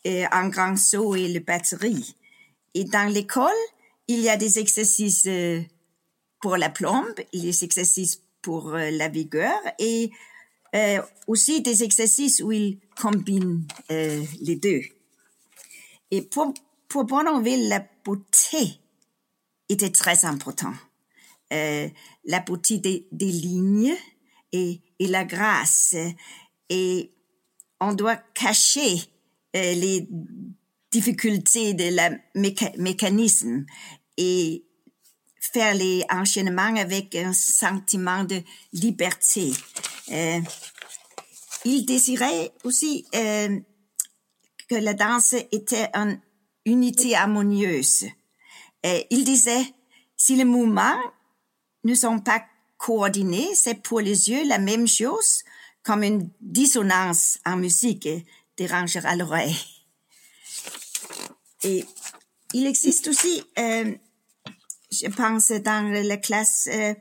un 0.05 0.49
grand 0.49 0.77
saut 0.77 1.15
et 1.15 1.27
la 1.29 1.39
batterie. 1.39 2.15
Et 2.73 2.83
dans 2.83 3.11
l'école, 3.11 3.51
il 4.07 4.19
y 4.19 4.29
a 4.29 4.37
des 4.37 4.59
exercices 4.59 5.27
pour 6.41 6.57
la 6.57 6.69
plombe, 6.69 7.13
des 7.33 7.63
exercices 7.63 8.21
pour 8.41 8.71
la 8.71 9.07
vigueur 9.07 9.57
et 9.79 10.11
aussi 11.27 11.61
des 11.61 11.83
exercices 11.83 12.41
où 12.41 12.51
ils 12.51 12.79
combinent 12.99 13.65
les 13.89 14.55
deux. 14.55 14.81
Et 16.11 16.21
pour, 16.21 16.53
pour 16.87 17.05
Bournonville, 17.05 17.69
la 17.69 17.83
beauté 18.03 18.79
était 19.67 19.89
très 19.91 20.25
important. 20.25 20.73
Euh, 21.51 21.89
la 22.25 22.39
beauté 22.39 22.77
des, 22.77 23.07
des 23.11 23.31
lignes 23.31 23.95
et, 24.51 24.79
et, 24.99 25.07
la 25.07 25.25
grâce. 25.25 25.95
Et 26.69 27.11
on 27.79 27.93
doit 27.93 28.15
cacher 28.15 28.95
euh, 29.55 29.73
les 29.73 30.07
difficultés 30.93 31.73
de 31.73 31.89
la 31.95 32.11
mécanisme 32.77 33.65
et 34.15 34.63
faire 35.39 35.73
les 35.73 36.05
enchaînements 36.11 36.75
avec 36.75 37.15
un 37.15 37.33
sentiment 37.33 38.23
de 38.23 38.41
liberté. 38.73 39.51
Euh, 40.11 40.39
il 41.65 41.85
désirait 41.85 42.51
aussi 42.63 43.05
euh, 43.15 43.59
que 44.69 44.75
la 44.75 44.93
danse 44.93 45.33
était 45.51 45.89
une 45.95 46.19
unité 46.65 47.15
harmonieuse. 47.15 48.05
Et 48.83 49.07
il 49.09 49.23
disait, 49.23 49.65
si 50.15 50.35
les 50.35 50.45
mouvements 50.45 50.99
ne 51.83 51.95
sont 51.95 52.19
pas 52.19 52.43
coordonnés, 52.77 53.55
c'est 53.55 53.81
pour 53.81 53.99
les 53.99 54.29
yeux 54.29 54.47
la 54.47 54.59
même 54.59 54.87
chose 54.87 55.43
comme 55.81 56.03
une 56.03 56.29
dissonance 56.39 57.39
en 57.45 57.57
musique 57.57 58.07
dérangera 58.57 59.15
l'oreille. 59.15 59.72
Et 61.63 61.85
il 62.53 62.67
existe 62.67 63.07
aussi, 63.07 63.43
euh, 63.57 63.93
je 64.91 65.07
pense, 65.07 65.51
dans 65.51 65.91
la 65.91 66.17
classe, 66.17 66.67
euh, 66.71 66.93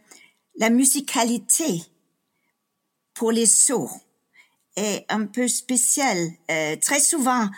la 0.56 0.70
musicalité 0.70 1.82
pour 3.14 3.32
les 3.32 3.46
sourds 3.46 3.98
est 4.76 5.04
un 5.08 5.26
peu 5.26 5.48
spéciale. 5.48 6.30
Euh, 6.50 6.76
très 6.76 7.00
souvent, 7.00 7.48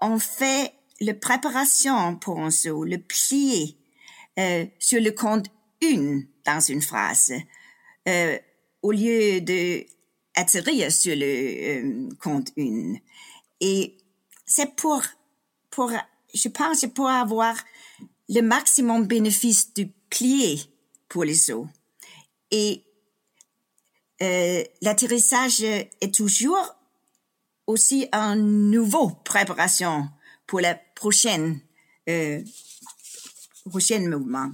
on 0.00 0.18
fait 0.18 0.72
la 1.00 1.14
préparation 1.14 2.16
pour 2.16 2.40
un 2.40 2.50
saut, 2.50 2.84
le 2.84 2.98
plier 2.98 3.76
euh, 4.38 4.64
sur 4.78 5.00
le 5.00 5.10
compte 5.10 5.46
une 5.80 6.26
dans 6.46 6.60
une 6.60 6.82
phrase, 6.82 7.32
euh, 8.08 8.38
au 8.82 8.92
lieu 8.92 9.40
de 9.40 9.84
atterrir 10.34 10.90
sur 10.90 11.14
le 11.14 11.24
euh, 11.24 12.08
compte 12.20 12.52
une. 12.56 12.98
Et 13.60 13.96
c'est 14.46 14.74
pour, 14.74 15.02
pour, 15.70 15.92
je 16.34 16.48
pense, 16.48 16.84
pour 16.94 17.08
avoir 17.08 17.54
le 18.28 18.40
maximum 18.40 19.06
bénéfice 19.06 19.72
du 19.74 19.88
plié 20.10 20.60
pour 21.08 21.24
les 21.24 21.34
sauts. 21.34 21.68
Et 22.50 22.84
l'atterrissage 24.80 25.62
est 25.62 26.14
toujours 26.14 26.76
aussi 27.66 28.08
un 28.12 28.36
nouveau 28.36 29.10
préparation 29.24 30.08
pour 30.46 30.60
la 30.60 30.74
prochaine 30.74 31.60
euh, 32.08 32.42
prochaine 33.70 34.08
mouvement. 34.08 34.50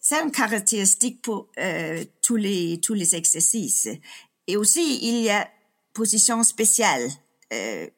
C'est 0.00 0.20
une 0.20 0.30
caractéristique 0.30 1.22
pour 1.22 1.48
euh, 1.58 2.04
tous 2.20 2.36
les 2.36 2.80
tous 2.80 2.94
les 2.94 3.14
exercices. 3.14 3.88
Et 4.46 4.56
aussi 4.56 4.98
il 5.02 5.22
y 5.22 5.30
a 5.30 5.48
position 5.92 6.42
spéciale 6.42 7.08
euh, 7.52 7.88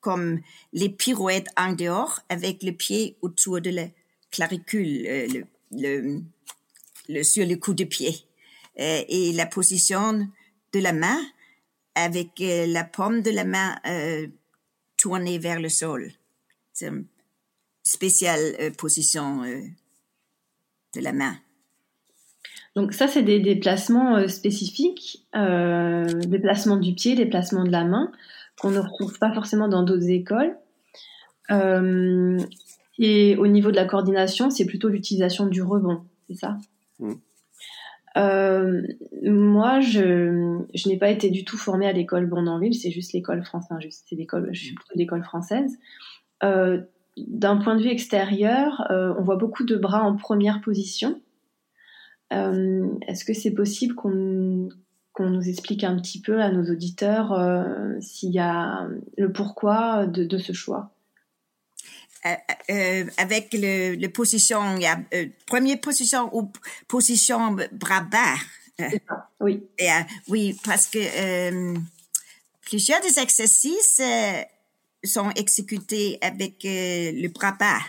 comme 0.00 0.40
les 0.72 0.88
pirouettes 0.88 1.48
en 1.56 1.72
dehors 1.72 2.20
avec 2.28 2.62
le 2.62 2.72
pied 2.72 3.16
autour 3.22 3.60
de 3.60 3.70
la 3.70 3.86
claricule, 4.30 5.06
euh, 5.74 6.20
sur 7.22 7.46
le 7.46 7.56
coup 7.56 7.74
de 7.74 7.84
pied 7.84 8.14
euh, 8.78 9.02
et 9.08 9.32
la 9.32 9.46
position 9.46 10.28
de 10.72 10.80
la 10.80 10.92
main 10.92 11.18
avec 11.94 12.40
euh, 12.40 12.66
la 12.66 12.84
paume 12.84 13.22
de 13.22 13.30
la 13.30 13.44
main 13.44 13.76
tournée 14.96 15.38
vers 15.38 15.60
le 15.60 15.68
sol. 15.68 16.12
C'est 16.72 16.88
une 16.88 17.06
spéciale 17.82 18.72
position 18.76 19.42
de 19.42 21.00
la 21.00 21.12
main. 21.12 21.36
Donc 22.76 22.92
ça, 22.92 23.08
c'est 23.08 23.22
des 23.22 23.40
déplacements 23.40 24.28
spécifiques, 24.28 25.24
déplacements 25.32 26.76
du 26.76 26.94
pied, 26.94 27.14
déplacements 27.14 27.64
de 27.64 27.70
la 27.70 27.84
main, 27.84 28.12
qu'on 28.60 28.70
ne 28.70 28.78
retrouve 28.78 29.18
pas 29.18 29.32
forcément 29.32 29.68
dans 29.68 29.82
d'autres 29.82 30.08
écoles. 30.08 30.56
Euh, 31.50 32.38
et 32.98 33.36
au 33.36 33.46
niveau 33.46 33.70
de 33.70 33.76
la 33.76 33.84
coordination, 33.84 34.50
c'est 34.50 34.66
plutôt 34.66 34.88
l'utilisation 34.88 35.46
du 35.46 35.62
rebond, 35.62 36.02
c'est 36.28 36.36
ça 36.36 36.58
Mm. 37.00 37.12
Euh, 38.16 38.82
moi, 39.22 39.78
je, 39.78 40.58
je 40.74 40.88
n'ai 40.88 40.96
pas 40.96 41.10
été 41.10 41.30
du 41.30 41.44
tout 41.44 41.56
formée 41.56 41.86
à 41.86 41.92
l'école 41.92 42.26
Bournonville, 42.26 42.74
c'est 42.74 42.90
juste 42.90 43.12
l'école 43.12 43.44
française, 43.44 43.68
enfin, 43.70 43.80
juste, 43.80 44.06
c'est 44.08 44.16
l'école, 44.16 44.48
je 44.50 44.64
suis 44.64 44.74
plutôt 44.74 44.94
de 44.94 44.98
l'école 44.98 45.22
française. 45.22 45.78
Euh, 46.42 46.80
d'un 47.16 47.58
point 47.58 47.76
de 47.76 47.82
vue 47.82 47.90
extérieur, 47.90 48.84
on 48.90 49.22
voit 49.22 49.36
beaucoup 49.36 49.64
de 49.64 49.76
bras 49.76 50.02
en 50.02 50.16
première 50.16 50.60
position. 50.60 51.20
Est-ce 52.32 53.24
que 53.24 53.34
c'est 53.34 53.54
possible 53.54 53.94
qu'on 53.94 54.68
qu'on 55.18 55.30
nous 55.30 55.48
explique 55.48 55.82
un 55.82 55.96
petit 55.96 56.20
peu 56.20 56.40
à 56.40 56.48
nos 56.52 56.70
auditeurs 56.72 57.32
euh, 57.32 58.00
s'il 58.00 58.30
y 58.30 58.38
a 58.38 58.86
le 59.16 59.32
pourquoi 59.32 60.06
de, 60.06 60.22
de 60.22 60.38
ce 60.38 60.52
choix 60.52 60.92
Euh, 62.24 62.34
euh, 62.70 63.04
avec 63.16 63.52
le, 63.52 63.96
le 63.96 64.08
position, 64.08 64.76
il 64.76 64.82
y 64.82 64.86
a 64.86 64.98
première 65.46 65.80
position 65.80 66.30
ou 66.36 66.50
position 66.86 67.56
bras 67.72 68.02
bas. 68.02 68.36
Oui. 69.40 69.64
et, 69.78 69.88
oui, 70.28 70.56
parce 70.64 70.86
que 70.86 70.98
plusieurs 72.60 73.00
des 73.00 73.18
exercices 73.18 74.00
sont 75.04 75.30
exécutés 75.30 76.18
avec 76.20 76.62
le 76.62 77.28
bras 77.28 77.56
bas. 77.58 77.82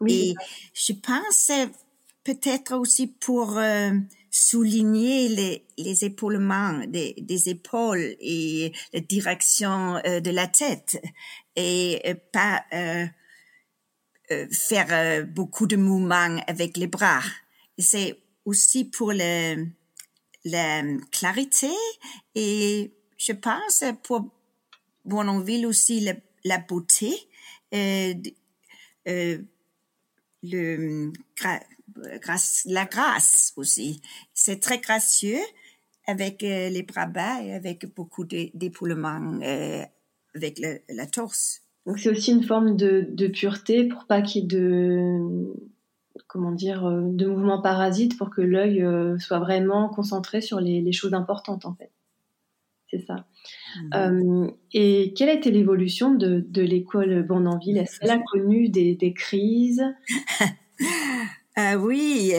Oui. 0.00 0.12
Et 0.12 0.34
je 0.72 0.92
pense 0.94 1.50
peut-être 2.22 2.74
aussi 2.76 3.06
pour 3.06 3.58
souligner 4.36 5.28
les, 5.28 5.64
les 5.78 6.04
épaulements 6.04 6.84
des, 6.88 7.14
des 7.18 7.48
épaules 7.50 8.16
et 8.18 8.72
la 8.92 8.98
direction 8.98 10.00
euh, 10.04 10.18
de 10.18 10.32
la 10.32 10.48
tête 10.48 11.00
et 11.54 12.02
euh, 12.04 12.14
pas 12.32 12.64
euh, 12.72 13.06
euh, 14.32 14.48
faire 14.50 14.88
euh, 14.90 15.22
beaucoup 15.22 15.68
de 15.68 15.76
mouvements 15.76 16.42
avec 16.48 16.76
les 16.76 16.88
bras. 16.88 17.22
C'est 17.78 18.18
aussi 18.44 18.84
pour 18.84 19.12
le, 19.12 19.68
la 20.44 20.82
clarité 21.12 21.70
et 22.34 22.90
je 23.16 23.32
pense 23.32 23.84
pour 24.02 24.28
Bournonville 25.04 25.64
aussi 25.64 26.00
la, 26.00 26.14
la 26.42 26.58
beauté, 26.58 27.14
euh, 27.72 28.14
euh, 29.06 29.38
le 30.42 31.12
grâce, 32.20 32.62
la 32.66 32.84
grâce 32.84 33.52
aussi. 33.56 34.00
C'est 34.32 34.60
très 34.60 34.78
gracieux 34.78 35.40
avec 36.06 36.42
euh, 36.42 36.68
les 36.68 36.82
bras 36.82 37.06
bas 37.06 37.42
et 37.42 37.52
avec 37.52 37.92
beaucoup 37.94 38.24
d'épaulements 38.24 39.40
euh, 39.42 39.82
avec 40.34 40.58
le, 40.58 40.78
la 40.88 41.06
torse. 41.06 41.62
Donc 41.86 41.98
c'est 41.98 42.10
aussi 42.10 42.32
une 42.32 42.44
forme 42.44 42.76
de, 42.76 43.06
de 43.10 43.26
pureté 43.26 43.84
pour 43.84 44.06
pas 44.06 44.22
qu'il 44.22 44.42
y 44.42 44.44
ait 44.44 44.48
de 44.48 45.54
comment 46.26 46.52
dire 46.52 46.86
euh, 46.86 47.02
de 47.04 47.26
mouvements 47.26 47.60
parasites 47.60 48.16
pour 48.16 48.30
que 48.30 48.40
l'œil 48.40 48.82
euh, 48.82 49.18
soit 49.18 49.38
vraiment 49.38 49.88
concentré 49.88 50.40
sur 50.40 50.60
les, 50.60 50.80
les 50.80 50.92
choses 50.92 51.14
importantes 51.14 51.66
en 51.66 51.74
fait. 51.74 51.90
C'est 52.90 53.00
ça. 53.06 53.26
Euh, 53.94 54.48
et 54.72 55.14
quelle 55.16 55.28
a 55.28 55.32
été 55.32 55.50
l'évolution 55.50 56.14
de, 56.14 56.44
de 56.48 56.62
l'école 56.62 57.24
Bournonville 57.24 57.78
Est-ce 57.78 57.98
qu'elle 57.98 58.10
a 58.10 58.18
connu 58.18 58.68
des, 58.68 58.94
des 58.94 59.12
crises? 59.12 59.82
Euh, 61.58 61.74
oui, 61.74 62.34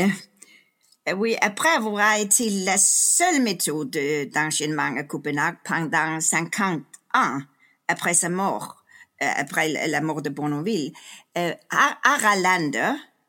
euh, 1.08 1.14
oui. 1.16 1.38
Après 1.42 1.70
avoir 1.70 2.16
été 2.18 2.50
la 2.50 2.78
seule 2.78 3.42
méthode 3.42 3.92
de- 3.92 4.26
d'enchaînement 4.26 4.94
à 4.98 5.04
Copenhague 5.04 5.58
pendant 5.64 6.20
50 6.20 6.84
ans 7.14 7.40
après 7.88 8.14
sa 8.14 8.28
mort, 8.30 8.84
euh, 9.24 9.32
après 9.38 9.70
la 9.88 10.02
mort 10.02 10.22
de 10.22 10.30
Bournonville, 10.30 10.92
euh, 11.38 11.54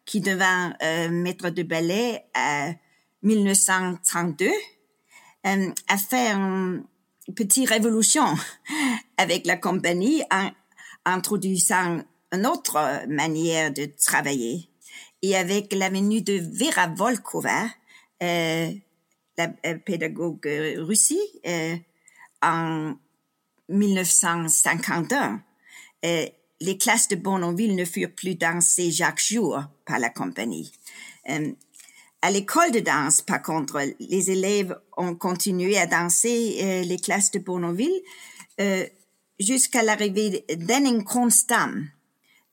qui 0.05 0.21
devint 0.21 0.75
euh, 0.83 1.09
maître 1.09 1.51
de 1.51 1.63
ballet 1.63 2.25
en 2.35 2.75
1932, 3.23 4.47
euh, 5.47 5.73
a 5.89 5.97
fait 5.99 6.33
une 6.33 6.85
petite 7.37 7.69
révolution 7.69 8.27
avec 9.19 9.47
la 9.47 9.57
compagnie 9.57 10.23
en 10.33 10.51
introduisant 11.05 12.01
une 12.33 12.47
autre 12.47 13.07
manière 13.09 13.73
de 13.73 13.87
travailler. 13.87 14.69
Et 15.23 15.37
avec 15.37 15.73
la 15.73 15.89
venue 15.89 16.23
de 16.23 16.39
Vera 16.39 16.89
Volkova, 16.89 17.67
euh, 18.23 18.71
la 19.39 19.53
euh, 19.67 19.79
pédagogue 19.85 20.47
euh, 20.47 20.85
russie, 20.85 21.21
euh, 21.47 21.77
en 22.43 22.95
1951, 23.69 25.43
euh, 26.05 26.27
les 26.61 26.79
classes 26.79 27.09
de 27.09 27.17
Bournonville 27.17 27.75
ne 27.75 27.85
furent 27.85 28.15
plus 28.15 28.35
dansées 28.35 28.91
chaque 28.91 29.21
jour 29.21 29.63
par 29.85 29.99
la 29.99 30.11
compagnie. 30.11 30.73
Euh, 31.29 31.53
à 32.23 32.31
l'école 32.31 32.73
de 32.73 32.81
danse, 32.81 33.21
par 33.21 33.43
contre, 33.43 33.81
les 34.01 34.31
élèves 34.31 34.77
ont 34.97 35.15
continué 35.15 35.79
à 35.79 35.87
danser 35.87 36.59
euh, 36.63 36.83
les 36.83 36.99
classes 36.99 37.31
de 37.31 37.39
Bournonville 37.39 38.01
euh, 38.61 38.87
jusqu'à 39.39 39.83
l'arrivée 39.83 40.45
d'Henning 40.57 41.05
Kronstam 41.05 41.79
euh, 41.81 41.96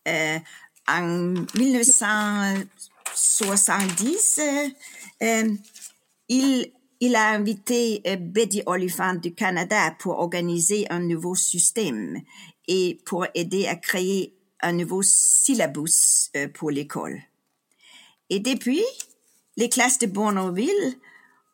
en 0.05 1.33
1970. 1.55 4.39
euh, 4.39 4.67
euh, 5.21 5.53
il, 6.29 6.71
il 6.99 7.15
a 7.15 7.29
invité 7.29 8.01
euh, 8.07 8.15
Betty 8.15 8.63
Oliphant 8.65 9.15
du 9.15 9.33
Canada 9.33 9.95
pour 9.99 10.19
organiser 10.19 10.85
un 10.89 10.99
nouveau 10.99 11.35
système 11.35 12.21
et 12.67 12.99
pour 13.05 13.25
aider 13.35 13.67
à 13.67 13.75
créer 13.75 14.35
un 14.61 14.71
nouveau 14.71 15.01
syllabus 15.01 16.29
euh, 16.37 16.47
pour 16.47 16.71
l'école. 16.71 17.21
Et 18.29 18.39
depuis, 18.39 18.83
les 19.57 19.69
classes 19.69 19.99
de 19.99 20.07
Bournonville 20.07 20.97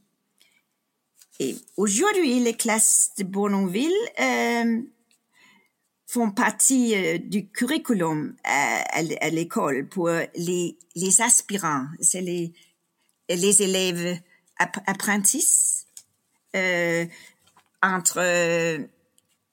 Et 1.39 1.55
aujourd'hui, 1.77 2.39
les 2.39 2.55
classes 2.55 3.11
de 3.17 3.23
Bournonville 3.23 3.91
euh, 4.19 4.81
font 6.07 6.31
partie 6.31 6.95
euh, 6.95 7.17
du 7.17 7.49
curriculum 7.49 8.35
à, 8.43 9.01
l'école 9.29 9.87
pour 9.87 10.09
les, 10.09 10.77
les 10.95 11.21
aspirants, 11.21 11.85
c'est 11.99 12.21
les, 12.21 12.53
les 13.29 13.61
élèves 13.61 14.19
app- 14.57 14.83
apprentis 14.87 15.85
euh, 16.55 17.05
entre 17.81 18.19
euh, 18.19 18.79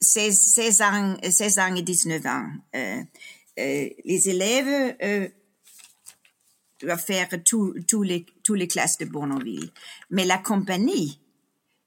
16, 0.00 0.40
16 0.40 0.83
ans, 0.83 1.16
16 1.22 1.59
ans 1.59 1.74
et 1.74 1.83
19 1.83 2.26
ans. 2.26 2.46
Euh, 3.59 3.88
les 4.05 4.29
élèves 4.29 4.97
doivent 6.81 7.05
faire 7.05 7.29
tous 7.44 7.75
les, 8.03 8.25
tous 8.44 8.55
les 8.55 8.68
classes 8.68 8.99
de 8.99 9.05
Bournonville. 9.05 9.71
Mais 10.11 10.25
la 10.25 10.38
compagnie 10.38 11.21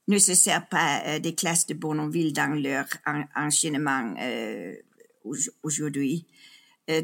ne 0.07 0.17
se 0.17 0.33
sert 0.33 0.67
pas 0.67 1.01
euh, 1.05 1.19
des 1.19 1.33
classes 1.33 1.65
de 1.67 1.73
Bournonville 1.73 2.33
dans 2.33 2.53
leur 2.61 2.85
en- 3.05 3.23
enchaînement 3.35 4.13
euh, 4.19 4.75
au- 5.23 5.35
aujourd'hui. 5.63 6.25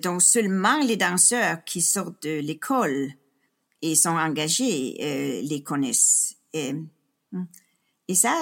Donc 0.03 0.21
seulement 0.21 0.79
les 0.83 0.97
danseurs 0.97 1.63
qui 1.63 1.81
sortent 1.81 2.23
de 2.23 2.39
l'école 2.39 3.09
et 3.81 3.95
sont 3.95 4.17
engagés 4.17 5.41
les 5.43 5.63
connaissent. 5.63 6.35
Et, 6.51 6.73
et 8.09 8.15
ça, 8.15 8.33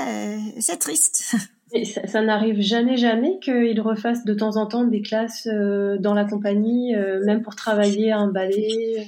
c'est 0.59 0.77
triste. 0.77 1.35
Et 1.75 1.83
ça, 1.83 2.07
ça 2.07 2.21
n'arrive 2.21 2.61
jamais, 2.61 2.95
jamais 2.95 3.37
qu'ils 3.39 3.81
refassent 3.81 4.23
de 4.23 4.33
temps 4.33 4.55
en 4.55 4.65
temps 4.65 4.85
des 4.85 5.01
classes 5.01 5.47
euh, 5.47 5.97
dans 5.97 6.13
la 6.13 6.23
compagnie, 6.23 6.95
euh, 6.95 7.23
même 7.25 7.41
pour 7.41 7.55
travailler 7.55 8.13
un 8.13 8.29
ballet. 8.31 9.07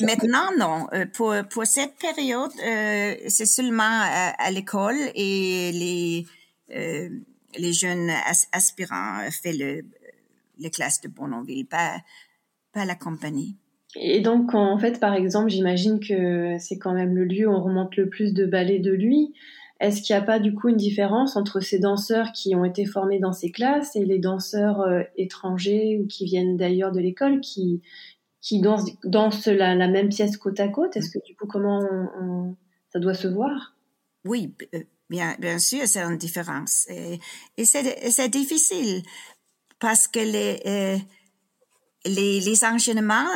Maintenant, 0.00 0.48
non. 0.58 0.86
Euh, 0.94 1.04
Pour, 1.12 1.34
pour 1.50 1.66
cette 1.66 1.96
période, 1.96 2.50
euh, 2.66 3.14
c'est 3.28 3.46
seulement 3.46 3.82
à, 3.82 4.34
à 4.38 4.50
l'école 4.50 4.96
et 5.14 5.70
les, 5.72 6.26
euh, 6.74 7.08
les 7.58 7.72
jeunes 7.74 8.08
as- 8.08 8.48
aspirants 8.52 9.18
font 9.30 9.52
le, 9.52 9.82
les 10.58 10.70
classes 10.70 11.02
de 11.02 11.08
Bournonville, 11.08 11.66
pas, 11.66 11.96
pas 12.72 12.86
la 12.86 12.94
compagnie. 12.94 13.56
Et 13.96 14.20
donc, 14.20 14.54
en 14.54 14.78
fait, 14.78 15.00
par 15.00 15.14
exemple, 15.14 15.50
j'imagine 15.50 15.98
que 16.00 16.56
c'est 16.58 16.78
quand 16.78 16.94
même 16.94 17.14
le 17.14 17.24
lieu 17.24 17.48
où 17.48 17.52
on 17.52 17.62
remonte 17.62 17.96
le 17.96 18.08
plus 18.08 18.32
de 18.32 18.46
ballets 18.46 18.78
de 18.78 18.92
lui. 18.92 19.34
Est-ce 19.80 20.02
qu'il 20.02 20.14
n'y 20.14 20.20
a 20.20 20.24
pas 20.24 20.38
du 20.38 20.54
coup 20.54 20.68
une 20.68 20.76
différence 20.76 21.36
entre 21.36 21.60
ces 21.60 21.78
danseurs 21.78 22.32
qui 22.32 22.54
ont 22.54 22.66
été 22.66 22.84
formés 22.84 23.18
dans 23.18 23.32
ces 23.32 23.50
classes 23.50 23.96
et 23.96 24.04
les 24.04 24.18
danseurs 24.18 24.82
euh, 24.82 25.02
étrangers 25.16 25.98
ou 25.98 26.06
qui 26.06 26.26
viennent 26.26 26.58
d'ailleurs 26.58 26.92
de 26.92 27.00
l'école 27.00 27.40
qui, 27.40 27.80
qui 28.42 28.60
dansent, 28.60 28.92
dansent 29.04 29.46
la, 29.46 29.88
même 29.88 30.10
pièce 30.10 30.36
côte 30.36 30.60
à 30.60 30.68
côte? 30.68 30.98
Est-ce 30.98 31.10
que 31.10 31.18
du 31.24 31.34
coup, 31.34 31.46
comment 31.46 31.80
ça 32.92 32.98
doit 32.98 33.14
se 33.14 33.26
voir? 33.26 33.74
Oui, 34.26 34.54
euh, 34.74 34.80
bien, 35.08 35.34
bien 35.38 35.58
sûr, 35.58 35.86
c'est 35.86 36.02
une 36.02 36.18
différence. 36.18 36.86
Et, 36.90 37.18
et 37.56 37.64
c'est, 37.64 38.28
difficile 38.28 39.02
parce 39.78 40.08
que 40.08 40.20
les, 40.20 40.60
euh, 40.66 40.98
les, 42.04 42.40
les 42.40 42.64
enchaînements 42.64 43.28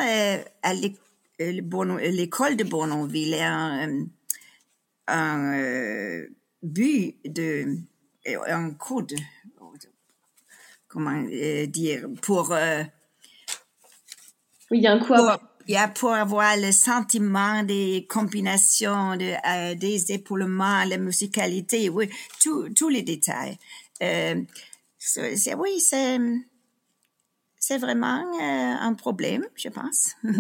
à 0.63 0.75
l'école 1.41 2.57
de 2.57 2.65
Bournonville 2.65 3.33
est 3.33 3.43
un, 3.43 4.05
euh, 5.09 5.13
un 5.13 5.55
euh, 5.55 6.29
but 6.63 7.17
de, 7.25 7.79
euh, 8.29 8.39
un 8.47 8.71
code, 8.73 9.15
comment 10.89 11.25
euh, 11.31 11.67
dire, 11.67 12.07
pour, 12.23 12.53
euh, 12.53 12.83
Oui, 14.71 14.79
il 14.79 14.83
y 14.83 14.87
a 14.87 14.93
un 14.93 14.99
coup 14.99 15.15
pour, 15.15 15.39
il 15.67 15.75
y 15.75 15.77
a 15.77 15.89
pour 15.89 16.13
avoir 16.13 16.57
le 16.57 16.73
sentiment 16.73 17.63
des 17.63 18.07
combinations, 18.09 19.17
de, 19.17 19.33
euh, 19.47 19.75
des 19.75 20.13
épaulements, 20.13 20.85
la 20.85 20.99
musicalité, 20.99 21.89
oui, 21.89 22.11
tous 22.43 22.69
tous 22.71 22.89
les 22.89 23.03
détails. 23.03 23.59
Euh, 24.03 24.43
oui, 25.59 25.81
c'est, 25.81 26.19
c'est 27.67 27.79
vraiment 27.79 28.21
euh, 28.21 28.75
un 28.79 28.93
problème, 28.93 29.45
je 29.57 29.71
pense. 29.71 30.15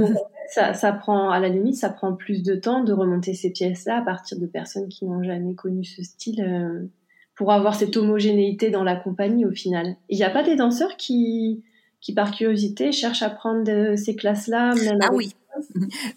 Ça, 0.50 0.74
ça 0.74 0.92
prend, 0.92 1.30
à 1.30 1.40
la 1.40 1.48
limite, 1.48 1.74
ça 1.74 1.88
prend 1.88 2.14
plus 2.14 2.42
de 2.42 2.54
temps 2.54 2.84
de 2.84 2.92
remonter 2.92 3.32
ces 3.32 3.50
pièces-là 3.50 3.96
à 3.96 4.02
partir 4.02 4.38
de 4.38 4.46
personnes 4.46 4.88
qui 4.88 5.06
n'ont 5.06 5.22
jamais 5.22 5.54
connu 5.54 5.84
ce 5.84 6.02
style 6.02 6.42
euh, 6.42 6.86
pour 7.34 7.50
avoir 7.50 7.74
cette 7.74 7.96
homogénéité 7.96 8.70
dans 8.70 8.84
la 8.84 8.94
compagnie 8.94 9.46
au 9.46 9.52
final. 9.52 9.96
Il 10.10 10.18
n'y 10.18 10.22
a 10.22 10.28
pas 10.28 10.42
des 10.42 10.54
danseurs 10.54 10.98
qui, 10.98 11.64
qui 12.02 12.12
par 12.12 12.30
curiosité 12.30 12.92
cherchent 12.92 13.22
à 13.22 13.30
prendre 13.30 13.64
de 13.64 13.96
ces 13.96 14.14
classes-là 14.14 14.74
même 14.74 14.98
Ah 15.00 15.10
oui. 15.14 15.34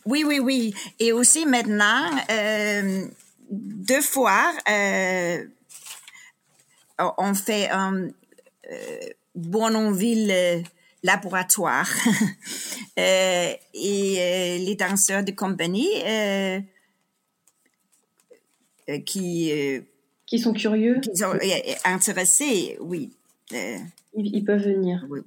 Oui, 0.06 0.26
oui, 0.28 0.40
oui. 0.40 0.74
Et 1.00 1.14
aussi 1.14 1.46
maintenant, 1.46 2.04
euh, 2.30 3.06
deux 3.50 4.02
fois, 4.02 4.52
euh, 4.70 5.38
on 7.18 7.34
fait 7.34 7.70
un 7.70 8.08
euh, 8.72 9.00
Bournonville 9.36 10.32
euh, 10.32 10.60
laboratoire. 11.04 11.90
Euh, 13.00 13.54
et 13.76 14.16
euh, 14.18 14.58
les 14.58 14.74
danseurs 14.74 15.24
de 15.24 15.30
compagnie 15.30 15.88
euh, 16.04 16.60
qui, 19.06 19.52
qui 20.26 20.40
sont 20.40 20.52
curieux, 20.52 21.00
qui 21.02 21.16
sont 21.16 21.38
intéressés, 21.86 22.76
oui. 22.82 23.12
Ils, 23.52 23.86
ils 24.16 24.44
peuvent 24.44 24.64
venir. 24.64 25.06
oui. 25.08 25.22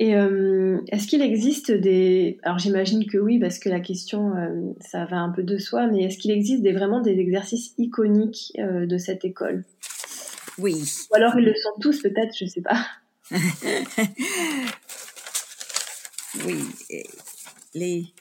Et 0.00 0.16
euh, 0.16 0.80
est-ce 0.88 1.06
qu'il 1.06 1.20
existe 1.20 1.70
des... 1.70 2.38
Alors 2.42 2.58
j'imagine 2.58 3.06
que 3.06 3.18
oui, 3.18 3.38
parce 3.38 3.58
que 3.58 3.68
la 3.68 3.80
question, 3.80 4.34
euh, 4.34 4.72
ça 4.80 5.04
va 5.04 5.18
un 5.18 5.28
peu 5.28 5.42
de 5.42 5.58
soi, 5.58 5.88
mais 5.88 6.04
est-ce 6.04 6.16
qu'il 6.16 6.30
existe 6.30 6.62
des, 6.62 6.72
vraiment 6.72 7.02
des 7.02 7.18
exercices 7.18 7.74
iconiques 7.76 8.50
euh, 8.58 8.86
de 8.86 8.96
cette 8.96 9.26
école? 9.26 9.62
Oui. 10.56 10.82
Ou 11.10 11.14
alors 11.14 11.38
ils 11.38 11.44
le 11.44 11.54
sont 11.54 11.78
tous 11.82 12.00
peut-être, 12.00 12.34
je 12.34 12.46
sais 12.46 12.62
pas. 12.62 12.82
Oui, 16.44 16.64
les. 17.74 18.14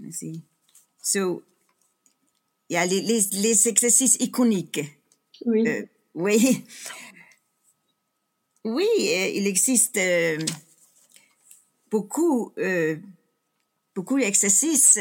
Let's 0.00 0.18
see. 0.18 0.42
So, 1.02 1.44
il 2.68 2.74
y 2.74 2.76
a 2.76 2.86
les, 2.86 3.00
les, 3.02 3.20
les 3.32 3.68
exercices 3.68 4.16
iconiques. 4.20 4.80
Oui. 5.46 5.66
Euh, 5.66 5.86
oui. 6.14 6.64
Oui, 8.64 8.86
euh, 8.96 9.28
il 9.34 9.48
existe 9.48 9.96
euh, 9.96 10.38
beaucoup, 11.90 12.52
euh, 12.58 12.96
beaucoup 13.92 14.16
d'exercices. 14.20 14.96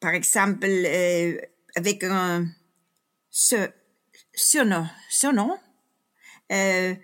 par 0.00 0.14
exemple, 0.14 0.66
avec 1.76 2.04
un 2.04 2.46
sur- 3.30 3.68
surnom, 4.34 4.86
surnom 5.08 5.58
euh, 6.52 6.94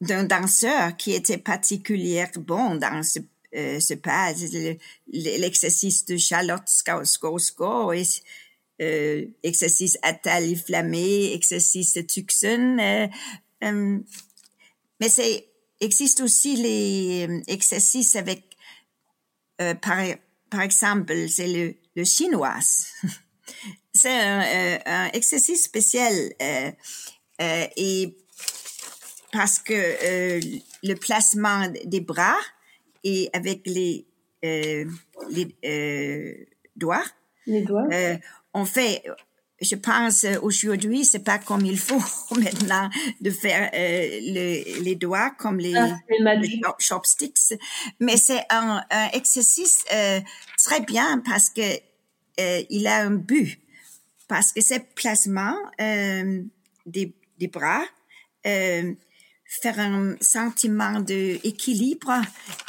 d'un 0.00 0.24
danseur 0.24 0.96
qui 0.96 1.12
était 1.12 1.38
particulièrement 1.38 2.42
bon 2.42 2.74
dans 2.76 3.02
ce, 3.02 3.20
euh, 3.54 3.80
ce 3.80 3.94
pas, 3.94 4.32
le- 4.32 4.76
le- 5.12 5.38
l'exercice 5.40 6.04
de 6.06 6.16
Charlotte 6.16 6.62
et 7.92 8.04
euh, 8.80 9.26
exercice 9.42 9.98
Atali 10.02 10.56
Flammé, 10.56 11.32
exercice 11.34 11.94
de 11.94 12.00
Tuxen. 12.02 12.80
euh, 12.80 13.06
euh, 13.64 13.98
mais 15.00 15.08
c'est 15.08 15.46
existe 15.80 16.20
aussi 16.20 16.56
les 16.56 17.26
euh, 17.28 17.42
exercices 17.46 18.16
avec, 18.16 18.56
euh, 19.60 19.74
par, 19.74 19.98
par 20.50 20.62
exemple, 20.62 21.28
c'est 21.28 21.48
le, 21.48 21.74
le 21.96 22.04
chinois. 22.04 22.58
c'est 24.02 24.20
un, 24.20 24.42
euh, 24.42 24.78
un 24.86 25.06
exercice 25.12 25.62
spécial 25.64 26.12
euh, 26.40 26.70
euh, 27.40 27.66
et 27.76 28.16
parce 29.32 29.58
que 29.58 29.72
le 30.82 30.94
placement 30.94 31.66
des 31.84 32.00
bras 32.00 32.36
et 33.04 33.30
avec 33.32 33.62
les, 33.66 34.06
les 35.30 35.46
doigts, 36.76 37.04
Les 37.46 37.62
doigts. 37.62 37.86
on 38.54 38.64
fait, 38.64 39.02
je 39.60 39.74
pense 39.76 40.26
aujourd'hui, 40.42 41.04
c'est 41.04 41.24
pas 41.24 41.38
comme 41.38 41.64
il 41.64 41.78
faut 41.78 42.02
maintenant 42.36 42.90
de 43.20 43.30
faire 43.30 43.70
euh, 43.72 44.20
le- 44.34 44.82
les 44.82 44.94
doigts 44.96 45.30
comme 45.38 45.58
les, 45.58 45.74
Ah, 45.76 45.96
les 46.40 46.60
chopsticks, 46.78 47.54
mais 48.00 48.16
c'est 48.16 48.44
un, 48.50 48.84
un 48.90 49.08
exercice 49.12 49.78
euh, 49.94 50.20
très 50.58 50.80
bien 50.80 51.22
parce 51.24 51.48
que 51.48 51.62
euh, 52.40 52.62
il 52.70 52.86
a 52.86 52.96
un 53.02 53.10
but, 53.12 53.58
parce 54.28 54.52
que 54.52 54.60
c'est 54.60 54.94
placement 54.94 55.56
euh, 55.80 56.42
des, 56.86 57.14
des 57.38 57.48
bras. 57.48 57.82
Euh, 58.46 58.92
faire 59.60 59.78
un 59.78 60.16
sentiment 60.20 61.00
d'équilibre 61.00 62.12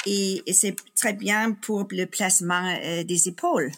et, 0.04 0.42
et 0.46 0.52
c'est 0.52 0.76
très 0.94 1.14
bien 1.14 1.52
pour 1.52 1.86
le 1.90 2.04
placement 2.04 2.76
euh, 2.82 3.04
des 3.04 3.28
épaules. 3.28 3.70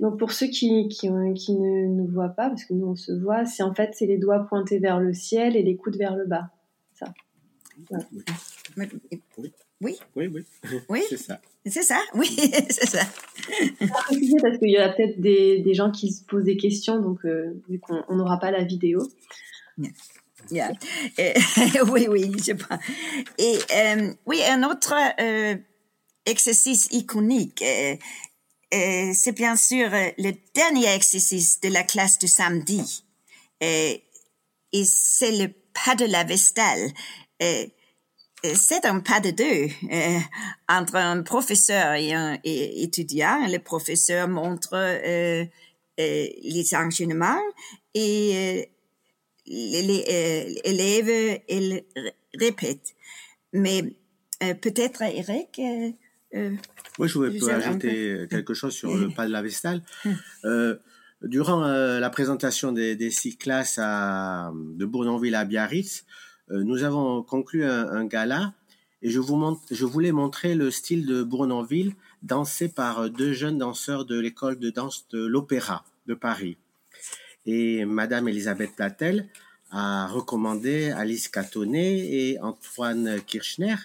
Donc 0.00 0.18
pour 0.18 0.32
ceux 0.32 0.46
qui, 0.46 0.88
qui, 0.88 1.08
ne 1.08 1.86
nous 1.86 2.06
voient 2.06 2.30
pas, 2.30 2.48
parce 2.48 2.64
que 2.64 2.74
nous 2.74 2.86
on 2.86 2.96
se 2.96 3.12
voit, 3.12 3.44
c'est 3.46 3.62
en 3.62 3.74
fait 3.74 3.90
c'est 3.94 4.06
les 4.06 4.18
doigts 4.18 4.46
pointés 4.46 4.78
vers 4.78 5.00
le 5.00 5.12
ciel 5.12 5.56
et 5.56 5.62
les 5.62 5.76
coudes 5.76 5.96
vers 5.96 6.16
le 6.16 6.26
bas. 6.26 6.50
Mais- 8.76 8.88
Oui, 9.82 9.98
Oui, 10.14 10.26
oui. 10.28 10.44
oui, 10.88 11.02
C'est 11.10 11.18
ça. 11.18 11.40
c'est 11.66 11.82
ça, 11.82 12.00
oui, 12.14 12.28
c'est 12.70 12.88
ça. 12.88 13.04
préciser 14.06 14.36
parce 14.40 14.58
qu'il 14.58 14.70
y 14.70 14.78
a 14.78 14.88
peut-être 14.88 15.20
des, 15.20 15.58
des 15.60 15.74
gens 15.74 15.90
qui 15.90 16.10
se 16.12 16.24
posent 16.24 16.44
des 16.44 16.56
questions, 16.56 17.00
donc 17.00 17.18
euh, 17.26 17.52
vu 17.68 17.78
qu'on 17.78 18.02
on 18.08 18.16
n'aura 18.16 18.38
pas 18.38 18.50
la 18.50 18.64
vidéo. 18.64 19.06
Yeah. 20.50 20.72
Oui, 21.88 22.06
oui, 22.08 22.32
je 22.46 22.52
pense. 22.52 22.78
Et 23.38 23.58
euh, 23.74 24.14
oui, 24.26 24.40
un 24.48 24.62
autre 24.62 24.94
euh, 25.20 25.56
exercice 26.24 26.88
iconique, 26.92 27.60
euh, 27.62 27.96
euh, 28.74 29.10
c'est 29.14 29.32
bien 29.32 29.56
sûr 29.56 29.92
euh, 29.92 30.08
le 30.18 30.32
dernier 30.54 30.88
exercice 30.94 31.60
de 31.60 31.68
la 31.68 31.82
classe 31.82 32.18
du 32.18 32.28
samedi. 32.28 33.04
et, 33.60 34.02
et 34.72 34.84
c'est 34.84 35.32
le 35.32 35.48
pas 35.84 35.94
de 35.96 36.04
la 36.06 36.24
Vestale. 36.24 36.90
Et, 37.40 37.72
c'est 38.54 38.84
un 38.84 39.00
pas 39.00 39.20
de 39.20 39.30
deux 39.30 39.68
euh, 39.92 40.18
entre 40.68 40.96
un 40.96 41.22
professeur 41.22 41.94
et 41.94 42.12
un 42.12 42.38
étudiant. 42.44 43.46
Le 43.48 43.58
professeur 43.58 44.28
montre 44.28 44.74
euh, 44.74 45.44
euh, 46.00 46.26
les 46.42 46.74
enchaînements 46.74 47.40
et 47.94 48.68
l'élève 49.46 51.40
il 51.48 51.82
répète. 52.38 52.94
Mais 53.52 53.82
peut-être 54.40 55.02
Eric. 55.02 55.60
Moi, 56.98 57.06
je 57.06 57.14
voulais 57.14 57.50
ajouter 57.50 58.26
quelque 58.28 58.54
chose 58.54 58.74
sur 58.74 58.94
le 58.94 59.08
pas 59.08 59.26
de 59.26 59.32
la 59.32 59.42
Vestale. 59.42 59.82
Hum. 60.44 60.78
durant 61.22 61.60
la 61.66 62.10
présentation 62.10 62.72
des, 62.72 62.96
des 62.96 63.10
six 63.10 63.36
classes 63.36 63.78
à, 63.80 64.52
de 64.54 64.84
Bournonville 64.84 65.34
à 65.34 65.44
Biarritz, 65.44 66.04
nous 66.50 66.84
avons 66.84 67.22
conclu 67.22 67.64
un, 67.64 68.04
gala 68.04 68.52
et 69.02 69.10
je 69.10 69.84
voulais 69.84 70.12
montrer 70.12 70.54
le 70.54 70.70
style 70.70 71.06
de 71.06 71.22
Bournonville 71.22 71.94
dansé 72.22 72.68
par 72.68 73.10
deux 73.10 73.32
jeunes 73.32 73.58
danseurs 73.58 74.04
de 74.04 74.18
l'école 74.18 74.58
de 74.58 74.70
danse 74.70 75.06
de 75.10 75.24
l'Opéra 75.24 75.84
de 76.06 76.14
Paris. 76.14 76.56
Et 77.46 77.84
Madame 77.84 78.28
Elisabeth 78.28 78.74
Platel 78.74 79.28
a 79.70 80.08
recommandé 80.08 80.90
Alice 80.90 81.28
Catonnet 81.28 81.98
et 81.98 82.40
Antoine 82.40 83.20
Kirchner. 83.26 83.76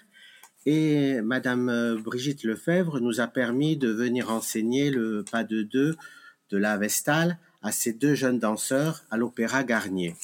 Et 0.65 1.21
Madame 1.21 1.97
Brigitte 2.04 2.43
Lefebvre 2.43 3.00
nous 3.00 3.19
a 3.19 3.28
permis 3.28 3.78
de 3.78 3.89
venir 3.89 4.32
enseigner 4.32 4.91
le 4.91 5.24
pas 5.30 5.43
de 5.43 5.63
deux 5.63 5.95
de 6.50 6.58
la 6.58 6.78
Vestale 6.78 7.38
à 7.62 7.71
ces 7.71 7.93
deux 7.93 8.15
jeunes 8.15 8.39
danseurs 8.39 9.04
à 9.10 9.17
l'Opéra 9.17 9.63
Garnier. 9.63 10.15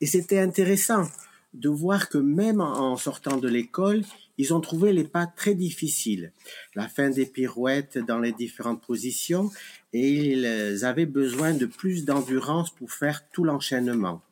Et 0.00 0.06
c'était 0.06 0.40
intéressant 0.40 1.08
de 1.54 1.68
voir 1.68 2.08
que 2.08 2.18
même 2.18 2.60
en 2.60 2.96
sortant 2.96 3.36
de 3.36 3.48
l'école, 3.48 4.02
ils 4.38 4.52
ont 4.52 4.60
trouvé 4.60 4.92
les 4.92 5.04
pas 5.04 5.26
très 5.26 5.54
difficiles. 5.54 6.32
La 6.74 6.88
fin 6.88 7.10
des 7.10 7.26
pirouettes 7.26 7.98
dans 7.98 8.18
les 8.18 8.32
différentes 8.32 8.82
positions 8.82 9.50
et 9.92 10.32
ils 10.32 10.84
avaient 10.84 11.06
besoin 11.06 11.54
de 11.54 11.66
plus 11.66 12.04
d'endurance 12.04 12.70
pour 12.70 12.90
faire 12.90 13.28
tout 13.30 13.44
l'enchaînement. 13.44 14.22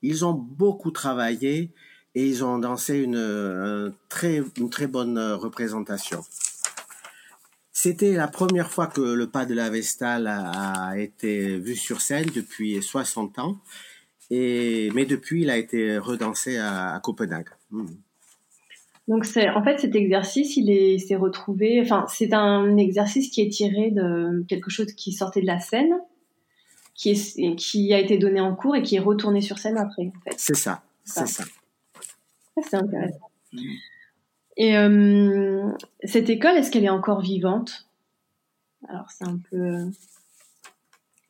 Ils 0.00 0.24
ont 0.24 0.32
beaucoup 0.32 0.90
travaillé 0.90 1.70
et 2.14 2.26
ils 2.26 2.44
ont 2.44 2.58
dansé 2.58 2.98
une, 2.98 3.94
très, 4.08 4.42
une 4.56 4.70
très 4.70 4.86
bonne 4.86 5.18
représentation. 5.18 6.24
C'était 7.74 8.12
la 8.12 8.28
première 8.28 8.70
fois 8.70 8.86
que 8.86 9.00
le 9.00 9.26
pas 9.28 9.46
de 9.46 9.54
la 9.54 9.70
Vestale 9.70 10.26
a 10.28 10.94
été 10.98 11.58
vu 11.58 11.74
sur 11.74 12.00
scène 12.00 12.28
depuis 12.34 12.82
60 12.82 13.38
ans 13.38 13.60
mais 14.94 15.04
depuis, 15.04 15.42
il 15.42 15.50
a 15.50 15.56
été 15.56 15.98
redansé 15.98 16.56
à, 16.58 16.98
Copenhague. 17.02 17.48
Hmm. 17.70 17.86
Donc 19.08 19.24
c'est 19.24 19.48
en 19.50 19.64
fait 19.64 19.78
cet 19.78 19.96
exercice, 19.96 20.56
il 20.56 21.00
s'est 21.00 21.16
retrouvé. 21.16 21.80
Enfin, 21.82 22.06
c'est 22.08 22.32
un 22.32 22.76
exercice 22.76 23.30
qui 23.30 23.42
est 23.42 23.48
tiré 23.48 23.90
de 23.90 24.44
quelque 24.48 24.70
chose 24.70 24.92
qui 24.92 25.12
sortait 25.12 25.40
de 25.40 25.46
la 25.46 25.58
scène, 25.58 25.92
qui 26.94 27.10
est 27.10 27.56
qui 27.56 27.92
a 27.92 27.98
été 27.98 28.16
donné 28.16 28.40
en 28.40 28.54
cours 28.54 28.76
et 28.76 28.82
qui 28.82 28.96
est 28.96 29.00
retourné 29.00 29.40
sur 29.40 29.58
scène 29.58 29.76
après. 29.76 30.12
C'est 30.36 30.54
ça, 30.54 30.82
c'est 31.04 31.26
ça. 31.26 31.44
C'est 32.62 32.76
intéressant. 32.76 33.30
Hmm. 33.52 33.58
Et 34.56 34.76
euh, 34.76 35.70
cette 36.04 36.30
école, 36.30 36.56
est-ce 36.56 36.70
qu'elle 36.70 36.84
est 36.84 36.90
encore 36.90 37.22
vivante? 37.22 37.88
Alors 38.88 39.06
c'est 39.10 39.24
un 39.24 39.38
peu. 39.50 39.90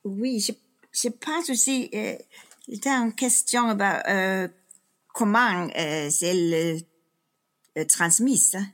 Oui, 0.05 0.41
je, 0.41 0.53
je 0.93 1.09
pense 1.09 1.49
aussi. 1.49 1.88
Euh, 1.95 2.17
c'était 2.72 2.90
une 2.90 3.12
question 3.12 3.76
euh, 3.78 4.48
comment 5.12 5.68
euh, 5.78 6.08
c'est 6.11 6.32
le, 6.35 7.85
transmise. 7.85 8.54
Hein? 8.54 8.66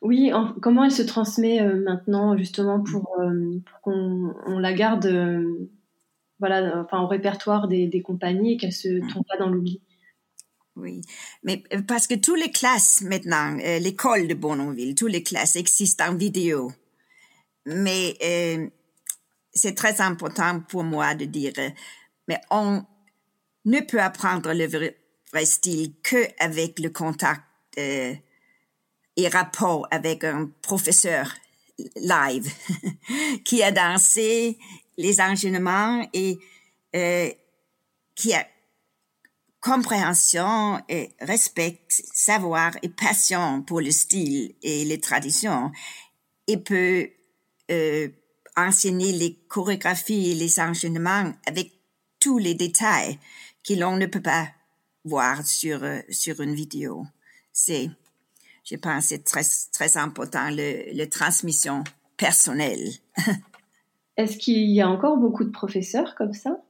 Oui, 0.00 0.30
comment 0.62 0.84
elle 0.84 0.92
se 0.92 1.02
transmet 1.02 1.60
euh, 1.60 1.82
maintenant 1.82 2.36
justement 2.36 2.80
pour, 2.80 3.16
qu'on 3.82 4.34
on 4.46 4.58
la 4.58 4.72
garde 4.72 5.44
voilà, 6.38 6.80
enfin, 6.80 7.00
au 7.00 7.06
répertoire 7.06 7.68
des, 7.68 7.86
des 7.86 8.00
compagnies 8.00 8.54
et 8.54 8.56
qu'elle 8.56 8.72
se 8.72 8.88
mm. 8.88 9.08
tombe 9.12 9.24
pas 9.28 9.36
dans 9.36 9.50
l'oubli. 9.50 9.82
Oui, 10.76 11.02
mais 11.42 11.62
parce 11.86 12.06
que 12.06 12.14
toutes 12.14 12.38
les 12.38 12.50
classes 12.50 13.02
maintenant, 13.02 13.56
l'école 13.80 14.28
de 14.28 14.34
Bournonville, 14.34 14.94
toutes 14.94 15.10
les 15.10 15.22
classes 15.22 15.56
existent 15.56 16.10
en 16.10 16.14
vidéo. 16.14 16.72
Mais 17.66 18.16
c'est 19.52 19.74
très 19.74 20.00
important 20.00 20.60
pour 20.60 20.84
moi 20.84 21.14
de 21.14 21.26
dire, 21.26 21.52
mais 22.28 22.40
on, 22.50 22.84
ne 23.64 23.80
peut 23.80 24.00
apprendre 24.00 24.52
le 24.52 24.66
vrai, 24.66 24.96
style 25.44 25.94
que 26.02 26.26
avec 26.38 26.78
le 26.78 26.90
contact 26.90 27.42
euh, 27.78 28.14
et 29.16 29.28
rapport 29.28 29.86
avec 29.90 30.24
un 30.24 30.50
professeur 30.62 31.32
live 31.96 32.52
qui 33.44 33.62
a 33.62 33.70
dansé 33.70 34.58
les 34.96 35.20
enchaînements 35.20 36.06
et 36.12 36.38
euh, 36.94 37.30
qui 38.14 38.34
a 38.34 38.46
compréhension 39.60 40.80
et 40.88 41.10
respect, 41.20 41.80
savoir 41.88 42.72
et 42.82 42.88
passion 42.88 43.62
pour 43.62 43.80
le 43.80 43.90
style 43.90 44.54
et 44.62 44.84
les 44.84 45.00
traditions 45.00 45.70
et 46.46 46.56
peut 46.56 47.08
euh, 47.70 48.08
enseigner 48.56 49.12
les 49.12 49.34
chorégraphies 49.48 50.32
et 50.32 50.34
les 50.34 50.60
enchaînements 50.60 51.32
avec 51.46 51.72
tous 52.18 52.38
les 52.38 52.54
détails 52.54 53.18
que 53.66 53.74
l'on 53.74 53.96
ne 53.96 54.06
peut 54.06 54.22
pas 54.22 54.48
voir 55.04 55.44
sur, 55.44 55.82
euh, 55.82 56.00
sur 56.10 56.40
une 56.40 56.54
vidéo. 56.54 57.06
C'est, 57.52 57.90
je 58.64 58.76
pense, 58.76 59.06
c'est 59.06 59.24
très, 59.24 59.42
très 59.72 59.96
important, 59.96 60.50
le, 60.50 60.92
le 60.92 61.06
transmission 61.06 61.84
personnelle. 62.16 62.90
Est-ce 64.16 64.36
qu'il 64.36 64.70
y 64.70 64.82
a 64.82 64.88
encore 64.88 65.16
beaucoup 65.16 65.44
de 65.44 65.50
professeurs 65.50 66.14
comme 66.14 66.34
ça? 66.34 66.62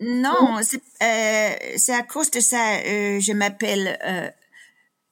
Non, 0.00 0.58
c'est, 0.62 0.82
euh, 1.02 1.74
c'est 1.76 1.94
à 1.94 2.02
cause 2.02 2.30
de 2.30 2.40
ça, 2.40 2.76
euh, 2.76 3.18
je 3.18 3.32
m'appelle 3.32 3.98
euh, 4.04 4.30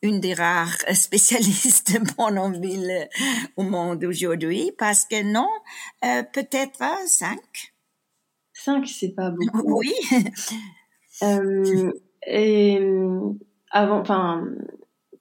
une 0.03 0.21
des 0.21 0.35
rares 0.35 0.77
spécialistes 0.95 1.93
de 1.93 2.15
Bournonville 2.15 3.09
au 3.57 3.63
monde 3.63 4.05
aujourd'hui, 4.05 4.73
parce 4.79 5.05
que 5.05 5.23
non, 5.23 5.49
peut-être 6.33 6.85
cinq. 7.09 7.75
Cinq, 8.53 8.87
c'est 8.87 9.15
pas 9.15 9.31
beaucoup. 9.31 9.79
Oui. 9.79 9.93
Euh, 11.23 11.93
et 12.27 12.81
avant, 13.71 14.01
enfin, 14.01 14.47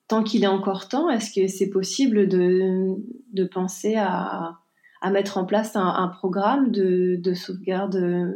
tant 0.08 0.22
qu'il 0.22 0.44
est 0.44 0.48
encore 0.48 0.88
temps, 0.88 1.10
est-ce 1.10 1.32
que 1.32 1.46
c'est 1.48 1.70
possible 1.70 2.28
de, 2.28 2.94
de 3.32 3.44
penser 3.44 3.96
à, 3.96 4.58
à 5.00 5.10
mettre 5.10 5.38
en 5.38 5.44
place 5.44 5.76
un, 5.76 5.86
un 5.86 6.08
programme 6.08 6.70
de, 6.70 7.16
de, 7.16 7.34
sauvegarde, 7.34 8.34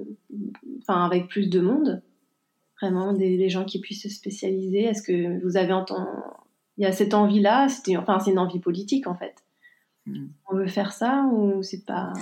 enfin, 0.82 1.04
avec 1.04 1.28
plus 1.28 1.48
de 1.48 1.60
monde, 1.60 2.02
vraiment 2.80 3.12
des, 3.12 3.48
gens 3.48 3.64
qui 3.64 3.80
puissent 3.80 4.02
se 4.02 4.08
spécialiser? 4.08 4.84
Est-ce 4.84 5.02
que 5.02 5.42
vous 5.44 5.56
avez 5.56 5.72
entendu, 5.72 6.06
il 6.76 6.84
y 6.84 6.86
a 6.86 6.92
cette 6.92 7.14
envie-là, 7.14 7.68
c'est 7.68 7.96
enfin, 7.96 8.20
c'est 8.20 8.30
une 8.30 8.38
envie 8.38 8.60
politique 8.60 9.06
en 9.06 9.14
fait. 9.14 9.34
Hmm. 10.06 10.28
On 10.50 10.56
veut 10.56 10.68
faire 10.68 10.92
ça 10.92 11.28
ou 11.32 11.62
c'est 11.62 11.84
pas 11.84 12.12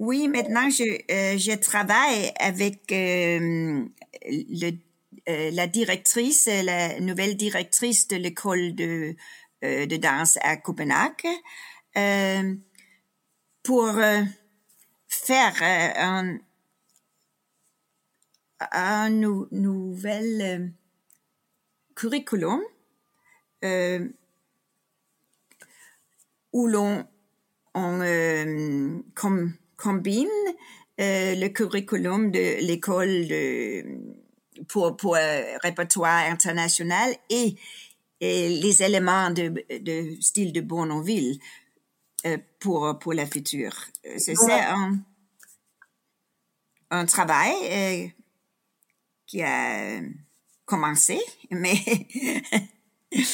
oui, 0.00 0.28
maintenant 0.28 0.68
je, 0.70 1.52
euh, 1.52 1.56
travaille 1.56 2.32
avec 2.40 2.90
euh, 2.90 3.84
euh, 5.28 5.50
la 5.52 5.66
directrice, 5.68 6.46
la 6.46 6.98
nouvelle 7.00 7.36
directrice 7.36 8.08
de 8.08 8.16
l'école 8.16 8.74
de, 8.74 9.14
de 9.62 9.96
danse 9.96 10.36
à 10.42 10.56
Copenhague 10.56 11.26
pour 13.62 13.92
faire 15.08 15.62
un, 15.62 16.38
un 18.72 19.10
nouvel 19.10 20.72
curriculum 21.94 22.60
où 26.52 26.66
l'on 26.66 27.06
on, 27.74 29.02
comme 29.14 29.54
combine 29.84 30.28
euh, 31.00 31.34
le 31.34 31.48
curriculum 31.48 32.30
de 32.30 32.66
l'école 32.66 33.26
pour, 34.68 34.96
pour 34.96 35.16
euh, 35.16 35.58
répertoire 35.62 36.30
international 36.30 37.14
et, 37.28 37.56
les 38.20 38.82
éléments 38.82 39.28
de, 39.30 39.52
de 39.80 40.18
style 40.22 40.54
de 40.54 40.62
Bournonville 40.62 41.38
euh, 42.24 42.38
pour, 42.58 42.98
pour 42.98 43.12
la 43.12 43.26
future. 43.26 43.76
C'est 44.16 44.34
un, 44.50 44.98
un 46.90 47.04
travail 47.04 48.14
qui 49.26 49.42
a 49.42 50.00
commencé, 50.64 51.20
mais... 51.50 51.74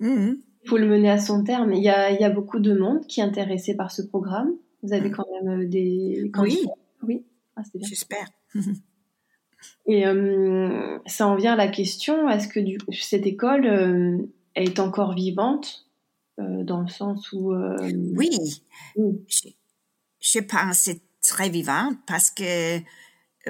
Il 0.00 0.68
faut 0.68 0.78
le 0.78 0.86
mener 0.86 1.10
à 1.10 1.18
son 1.18 1.42
terme. 1.42 1.72
Il 1.72 1.82
y 1.82 1.88
a, 1.88 2.10
il 2.10 2.20
y 2.20 2.24
a 2.24 2.30
beaucoup 2.30 2.60
de 2.60 2.78
monde 2.78 3.06
qui 3.06 3.20
est 3.20 3.24
intéressé 3.24 3.74
par 3.74 3.90
ce 3.90 4.02
programme. 4.02 4.54
Vous 4.82 4.92
avez 4.92 5.10
mm. 5.10 5.12
quand 5.12 5.26
même 5.42 5.60
euh, 5.60 5.66
des 5.66 6.30
Oui. 6.38 6.66
Oui. 7.02 7.24
Ah, 7.56 7.62
J'espère. 7.74 8.28
Et 9.86 10.04
ça 11.06 11.26
en 11.26 11.36
vient 11.36 11.52
à 11.52 11.56
la 11.56 11.68
question 11.68 12.30
est-ce 12.30 12.48
que 12.48 12.60
du, 12.60 12.78
cette 12.94 13.26
école 13.26 14.26
est 14.54 14.78
encore 14.78 15.14
vivante 15.14 15.86
dans 16.38 16.80
le 16.80 16.88
sens 16.88 17.30
où 17.32 17.52
oui, 18.16 18.30
Je, 18.96 19.48
je, 20.18 20.38
pense 20.38 20.78
c'est 20.78 21.02
très 21.20 21.50
vivant 21.50 21.92
parce 22.06 22.30
que 22.30 22.78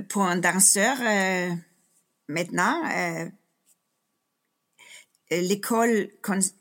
pour 0.08 0.22
un 0.22 0.38
danseur 0.38 0.96
maintenant 2.26 2.82
l'école 5.30 6.08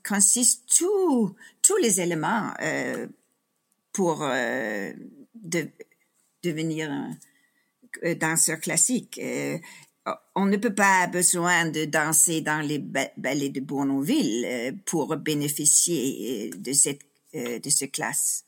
consiste 0.07 0.69
tous 0.77 1.35
tous 1.61 1.77
les 1.77 2.01
éléments 2.01 2.51
euh, 2.61 3.07
pour 3.99 4.23
euh, 4.23 4.93
de, 5.35 5.67
devenir 6.41 6.89
un, 6.89 7.11
danseur 8.15 8.61
classique. 8.61 9.19
Euh, 9.21 9.57
on 10.37 10.45
ne 10.45 10.55
peut 10.55 10.73
pas 10.73 11.07
besoin 11.07 11.69
de 11.69 11.83
danser 11.83 12.39
dans 12.39 12.65
les 12.65 12.79
ballets 12.79 13.49
de 13.49 13.59
Bournonville 13.59 14.73
pour 14.85 15.17
bénéficier 15.17 16.49
de 16.57 16.71
cette 16.71 17.01
de 17.33 17.69
cette 17.69 17.91
classe. 17.91 18.45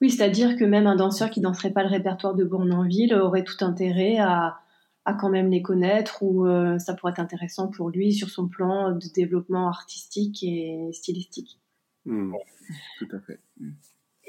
Oui, 0.00 0.10
c'est-à-dire 0.10 0.56
que 0.58 0.64
même 0.64 0.88
un 0.88 0.96
danseur 0.96 1.30
qui 1.30 1.40
danserait 1.40 1.72
pas 1.72 1.84
le 1.84 1.88
répertoire 1.88 2.34
de 2.34 2.44
Bournonville 2.44 3.14
aurait 3.14 3.44
tout 3.44 3.64
intérêt 3.64 4.18
à, 4.18 4.58
à 5.04 5.14
quand 5.14 5.30
même 5.30 5.50
les 5.50 5.62
connaître 5.62 6.22
ou 6.24 6.46
euh, 6.46 6.78
ça 6.78 6.94
pourrait 6.94 7.12
être 7.12 7.20
intéressant 7.20 7.68
pour 7.68 7.90
lui 7.90 8.12
sur 8.12 8.28
son 8.28 8.48
plan 8.48 8.90
de 8.90 9.12
développement 9.14 9.68
artistique 9.68 10.42
et 10.42 10.90
stylistique. 10.92 11.60
Hmm. 12.04 12.32
tout 12.98 13.08
à 13.12 13.20
fait. 13.20 13.40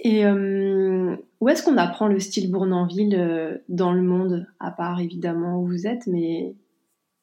Et 0.02 0.26
euh, 0.26 1.16
où 1.40 1.50
est-ce 1.50 1.64
qu'on 1.64 1.78
apprend 1.78 2.08
le 2.08 2.20
style 2.20 2.52
Bournonville 2.52 3.16
euh, 3.16 3.58
dans 3.70 3.94
le 3.94 4.02
monde, 4.02 4.48
à 4.60 4.72
part 4.72 5.00
évidemment 5.00 5.62
où 5.62 5.68
vous 5.68 5.88
êtes, 5.88 6.08
mais 6.08 6.56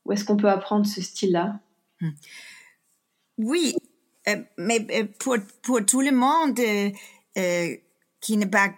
où 0.05 0.13
est-ce 0.13 0.25
qu'on 0.25 0.37
peut 0.37 0.49
apprendre 0.49 0.87
ce 0.87 1.03
style-là? 1.03 1.61
Hmm. 2.01 2.11
Oui, 3.39 3.75
mais 4.57 4.87
pour, 5.19 5.37
pour 5.63 5.85
tout 5.85 6.01
le 6.01 6.13
monde 6.13 6.59
qui 8.21 8.37
n'est 8.37 8.47
pas 8.47 8.71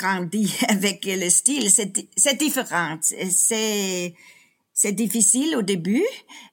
grandi 0.00 0.52
avec 0.68 1.04
le 1.04 1.28
style, 1.28 1.70
c'est 1.70 2.38
différent. 2.38 2.98
C'est 3.02 4.14
c'est 4.72 4.92
difficile 4.92 5.56
au 5.56 5.62
début, 5.62 6.06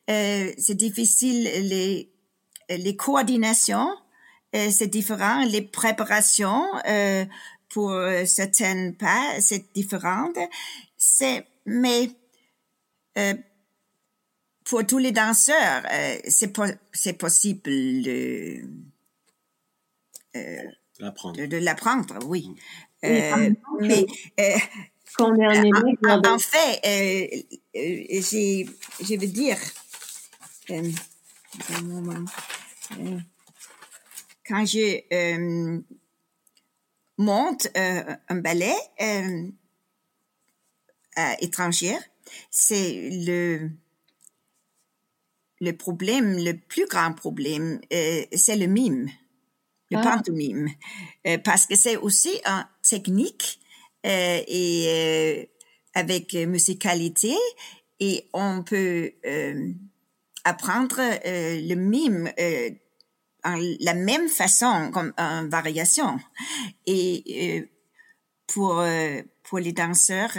euh, 0.09 0.51
c'est 0.57 0.75
difficile 0.75 1.43
les 1.43 2.09
les 2.69 2.95
coordinations, 2.97 3.87
euh, 3.87 4.06
c'est 4.53 4.87
différent, 4.87 5.43
les 5.45 5.61
préparations 5.61 6.63
euh, 6.87 7.25
pour 7.69 7.91
certaines 8.25 8.95
pas, 8.95 9.39
c'est 9.39 9.73
différent. 9.73 10.31
C'est 10.97 11.45
mais 11.67 12.09
euh, 13.17 13.33
pour 14.63 14.85
tous 14.85 14.97
les 14.97 15.11
danseurs, 15.11 15.83
euh, 15.91 16.17
c'est 16.27 16.55
c'est 16.93 17.13
possible 17.13 17.61
de 17.63 18.61
euh, 20.35 20.63
l'apprendre. 20.99 21.45
De, 21.45 21.57
l'apprendre, 21.57 22.17
oui. 22.25 22.55
Euh, 23.03 23.51
mais 23.81 24.05
euh, 24.39 24.57
quand 25.15 25.31
on 25.31 25.35
est 25.35 25.71
en, 26.07 26.21
en, 26.33 26.39
fait, 26.39 26.79
euh, 26.85 27.27
euh, 27.75 28.21
j'ai, 28.21 28.67
je 29.01 29.19
veux 29.19 29.27
dire, 29.27 29.57
euh, 30.71 30.91
quand 34.47 34.65
je 34.65 35.81
monte 37.17 37.67
un 37.75 38.35
ballet 38.35 38.75
étranger, 41.39 41.97
c'est 42.49 43.09
le 43.11 43.69
le 45.59 45.71
problème, 45.71 46.37
le 46.37 46.53
plus 46.53 46.85
grand 46.85 47.13
problème, 47.13 47.81
c'est 47.89 48.55
le 48.55 48.67
mime 48.67 49.09
le 49.91 49.97
ah. 49.97 50.01
pantomime, 50.03 50.69
euh, 51.25 51.37
parce 51.37 51.65
que 51.65 51.75
c'est 51.75 51.97
aussi 51.97 52.41
une 52.45 52.65
technique 52.81 53.59
euh, 54.05 54.41
et 54.47 54.85
euh, 54.87 55.45
avec 55.93 56.33
musicalité 56.33 57.33
et 57.99 58.29
on 58.33 58.63
peut 58.63 59.11
apprendre 60.43 60.97
le 61.25 61.73
mime 61.73 62.31
en 63.47 63.55
la 63.79 63.93
même 63.93 64.27
façon 64.27 64.91
comme 64.93 65.13
en 65.17 65.47
variation. 65.47 66.19
Et 66.85 67.69
pour 68.47 68.83
pour 69.43 69.59
les 69.59 69.71
danseurs 69.71 70.31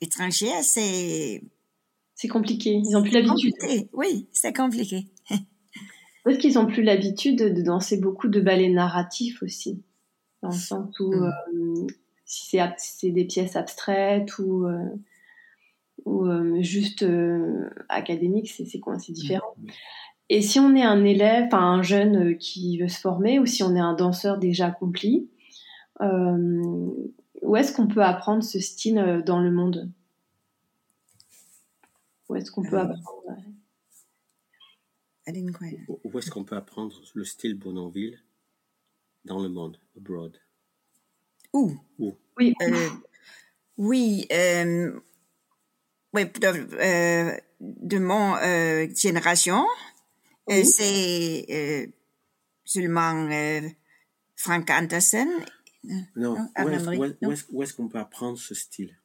étrangers 0.00 0.62
c'est 0.62 1.42
c'est 2.14 2.28
compliqué. 2.28 2.80
Ils 2.84 2.96
ont 2.96 3.02
plus 3.02 3.12
l'habitude. 3.12 3.54
oui 3.92 4.28
c'est 4.32 4.56
compliqué. 4.56 5.06
Peut-être 6.26 6.40
qu'ils 6.40 6.58
ont 6.58 6.66
plus 6.66 6.82
l'habitude 6.82 7.38
de 7.38 7.62
danser 7.62 7.98
beaucoup 7.98 8.26
de 8.26 8.40
ballets 8.40 8.68
narratifs 8.68 9.44
aussi, 9.44 9.84
dans 10.42 10.48
le 10.48 10.56
sens 10.56 10.98
où 10.98 11.14
mm. 11.14 11.22
euh, 11.22 11.86
si 12.24 12.58
c'est 12.78 13.10
des 13.12 13.24
pièces 13.26 13.54
abstraites 13.54 14.36
ou 14.40 14.66
euh, 14.66 14.88
ou 16.04 16.26
euh, 16.26 16.60
juste 16.62 17.06
académiques, 17.88 18.50
c'est 18.50 18.80
quoi, 18.80 18.98
c'est 18.98 19.12
différent. 19.12 19.54
Et 20.28 20.42
si 20.42 20.58
on 20.58 20.74
est 20.74 20.82
un 20.82 21.04
élève, 21.04 21.46
enfin 21.46 21.62
un 21.62 21.82
jeune 21.82 22.36
qui 22.38 22.78
veut 22.78 22.88
se 22.88 23.00
former, 23.00 23.38
ou 23.38 23.46
si 23.46 23.62
on 23.62 23.76
est 23.76 23.80
un 23.80 23.94
danseur 23.94 24.38
déjà 24.38 24.66
accompli, 24.66 25.30
où 26.00 27.56
est-ce 27.56 27.72
qu'on 27.72 27.86
peut 27.86 28.02
apprendre 28.02 28.42
ce 28.42 28.58
style 28.58 29.22
dans 29.24 29.40
le 29.40 29.50
monde? 29.50 29.90
Où 32.28 32.34
est-ce 32.34 32.50
qu'on 32.50 32.64
peut 32.64 32.78
apprendre? 32.78 33.16
où 36.04 36.18
est-ce 36.18 36.30
qu'on 36.30 36.44
peut 36.44 36.56
apprendre 36.56 36.94
le 37.14 37.24
style 37.24 37.58
Bournonville 37.58 38.22
dans 39.24 39.40
le 39.42 39.48
monde, 39.48 39.78
abroad? 39.96 40.36
Où? 41.52 41.76
Où? 41.98 42.14
Oui, 42.38 42.54
euh, 42.62 42.88
oui, 43.76 44.26
euh, 44.32 45.00
oui 46.12 46.24
de, 46.26 46.74
euh, 46.74 47.36
de 47.60 47.98
mon 47.98 48.36
euh, 48.36 48.86
génération, 48.94 49.64
oui. 50.48 50.64
c'est 50.64 51.46
euh, 51.50 51.86
seulement 52.64 53.28
euh, 53.30 53.68
Frank 54.36 54.70
Anderson. 54.70 55.28
Non, 56.16 56.36
où 56.58 56.68
est-ce 56.68 57.44
est 57.44 57.62
est 57.62 57.76
qu'on 57.76 57.88
peut 57.88 57.98
apprendre 57.98 58.38
ce 58.38 58.54
style? 58.54 58.96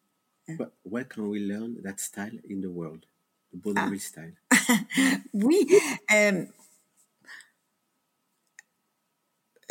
Where 0.83 1.05
can 1.05 1.27
we 1.27 1.39
learn 1.39 1.81
that 1.83 1.99
style 1.99 2.41
in 2.49 2.61
the 2.61 2.69
world? 2.69 3.05
The 3.53 3.57
Bournonville 3.57 3.99
ah. 3.99 3.99
style 3.99 4.33
oui. 5.33 5.67
Euh, 6.13 6.45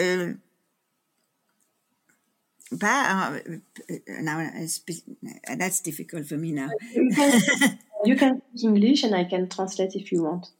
euh, 0.00 0.34
bah, 2.72 3.32
uh, 3.46 3.58
now 4.20 4.38
that's 5.56 5.80
difficult 5.80 6.26
for 6.26 6.36
me 6.36 6.52
now. 6.52 6.68
You 6.94 7.08
can, 7.14 7.40
you 8.04 8.16
can 8.16 8.42
speak 8.54 8.64
English 8.64 9.04
and 9.04 9.14
I 9.14 9.24
can 9.24 9.48
translate 9.48 9.94
if 9.94 10.12
you 10.12 10.22
want. 10.22 10.50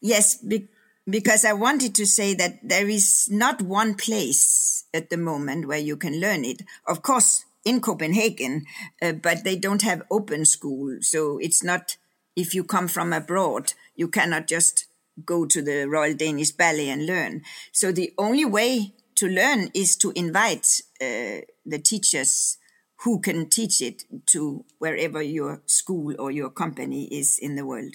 Yes, 0.00 0.36
be, 0.36 0.68
because 1.08 1.44
I 1.44 1.52
wanted 1.52 1.94
to 1.96 2.06
say 2.06 2.34
that 2.34 2.60
there 2.62 2.88
is 2.88 3.28
not 3.30 3.62
one 3.62 3.94
place 3.94 4.84
at 4.94 5.10
the 5.10 5.16
moment 5.16 5.66
where 5.66 5.78
you 5.78 5.96
can 5.96 6.20
learn 6.20 6.44
it. 6.44 6.62
Of 6.86 7.02
course, 7.02 7.44
in 7.64 7.80
Copenhagen, 7.80 8.64
uh, 9.02 9.12
but 9.12 9.44
they 9.44 9.56
don't 9.56 9.82
have 9.82 10.02
open 10.10 10.44
school, 10.44 10.98
so 11.00 11.38
it's 11.38 11.64
not 11.64 11.96
if 12.36 12.54
you 12.54 12.64
come 12.64 12.88
from 12.88 13.12
abroad, 13.12 13.74
you 13.94 14.08
cannot 14.08 14.46
just 14.48 14.86
go 15.24 15.46
to 15.46 15.62
the 15.62 15.84
Royal 15.88 16.14
Danish 16.14 16.50
Ballet 16.50 16.88
and 16.88 17.06
learn. 17.06 17.42
So 17.70 17.92
the 17.92 18.12
only 18.18 18.44
way 18.44 18.92
to 19.16 19.28
learn 19.28 19.70
is 19.72 19.94
to 19.96 20.12
invite 20.16 20.82
uh, 21.00 21.46
the 21.64 21.78
teachers 21.82 22.58
who 23.04 23.20
can 23.20 23.48
teach 23.48 23.80
it 23.80 24.02
to 24.26 24.64
wherever 24.78 25.22
your 25.22 25.62
school 25.66 26.14
or 26.18 26.32
your 26.32 26.50
company 26.50 27.04
is 27.06 27.38
in 27.38 27.54
the 27.54 27.64
world. 27.64 27.94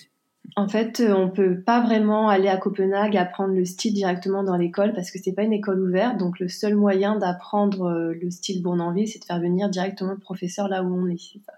En 0.56 0.68
fait, 0.68 1.00
euh, 1.00 1.14
on 1.14 1.30
peut 1.30 1.62
pas 1.62 1.82
vraiment 1.82 2.30
aller 2.30 2.48
à 2.48 2.58
Copenhague 2.58 3.18
apprendre 3.18 3.54
le 3.54 3.66
style 3.66 3.94
directement 3.94 4.44
dans 4.44 4.56
l'école 4.56 4.94
parce 4.94 5.12
que 5.12 5.20
c'est 5.22 5.34
pas 5.34 5.44
une 5.44 5.54
école 5.54 5.82
ouverte. 5.82 6.18
Donc 6.18 6.40
le 6.40 6.48
seul 6.48 6.76
moyen 6.76 7.18
d'apprendre 7.18 7.84
euh, 7.84 8.14
le 8.20 8.32
style 8.32 8.62
Bournonville, 8.62 9.08
c'est 9.08 9.20
de 9.20 9.26
faire 9.26 9.40
venir 9.40 9.70
directement 9.70 10.12
le 10.12 10.20
professeur 10.20 10.68
là 10.68 10.84
où 10.84 10.94
on 10.94 11.08
est. 11.08 11.18
C'est 11.18 11.44
pas, 11.46 11.54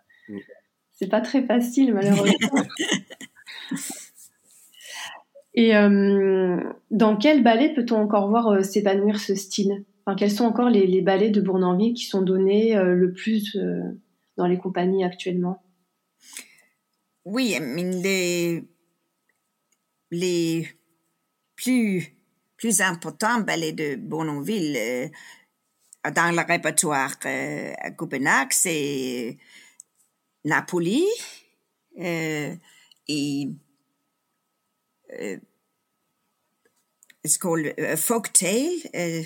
c'est 0.91 1.07
pas 1.07 1.21
très 1.21 1.43
facile 1.43 1.93
malheureusement. 1.93 2.35
Et 5.53 5.75
euh, 5.75 6.57
dans 6.91 7.17
quel 7.17 7.43
ballet 7.43 7.73
peut-on 7.73 7.97
encore 7.97 8.29
voir 8.29 8.47
euh, 8.47 8.61
s'épanouir 8.61 9.19
ce 9.19 9.35
style? 9.35 9.83
Enfin, 10.05 10.15
Quels 10.15 10.31
sont 10.31 10.45
encore 10.45 10.69
les, 10.69 10.87
les, 10.87 11.01
ballets 11.01 11.29
de 11.29 11.41
Bournonville 11.41 11.93
qui 11.93 12.05
sont 12.05 12.21
donnés 12.21 12.75
euh, 12.75 12.95
le 12.95 13.11
plus 13.11 13.55
euh, 13.55 13.81
dans 14.37 14.47
les 14.47 14.57
compagnies 14.57 15.03
actuellement? 15.03 15.61
Oui, 17.25 17.55
les, 17.59 18.63
les 20.11 20.67
plus, 21.55 22.13
plus 22.57 22.81
importants 22.81 23.41
ballets 23.41 23.71
de 23.71 23.95
Bournonville 23.95 24.75
euh, 24.77 25.07
dans 26.11 26.35
le 26.35 26.45
répertoire 26.45 27.15
à 27.23 27.91
Copenhague, 27.91 28.51
c'est 28.51 29.37
Napoli, 30.43 31.05
et 31.95 32.57
c'est 37.23 37.39
called 37.39 37.73
a 37.79 37.97
folk 37.97 38.33
tale. 38.33 39.25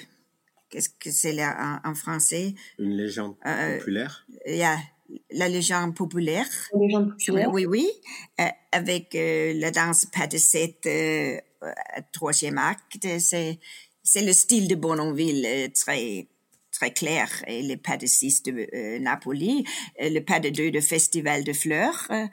Qu'est-ce 0.70 0.90
que 0.90 1.12
c'est 1.12 1.32
là 1.32 1.82
en, 1.86 1.96
français? 1.96 2.56
Une 2.80 2.98
légende 2.98 3.36
populaire. 3.40 4.26
Yeah, 4.46 4.78
la 5.36 5.50
légende 5.50 5.96
populaire. 5.96 6.48
La 6.74 6.80
légende 6.80 7.12
populaire. 7.12 7.52
Oui, 7.52 7.66
oui, 7.66 7.88
avec 8.72 9.16
la 9.16 9.72
danse 9.72 10.06
pas 10.06 10.28
de 10.28 10.38
cette 10.38 10.90
troisième 12.12 12.58
acte. 12.58 13.08
C'est 13.20 13.60
c'est 14.08 14.22
le 14.22 14.34
style 14.34 14.68
de 14.68 14.76
Bournonville 14.76 15.72
très 15.74 16.28
très 16.76 16.92
clair, 16.92 17.30
et 17.48 17.64
le 17.64 17.78
pas 17.78 17.98
de 17.98 18.06
6 18.06 18.44
de 18.44 18.68
euh, 18.74 19.00
Napoli, 19.00 19.66
euh, 20.02 20.10
le 20.10 20.20
pas 20.20 20.40
de 20.40 20.50
2 20.50 20.72
de 20.72 20.82
Festival 20.82 21.44
de 21.44 21.54
Fleurs, 21.54 22.06
euh, 22.12 22.28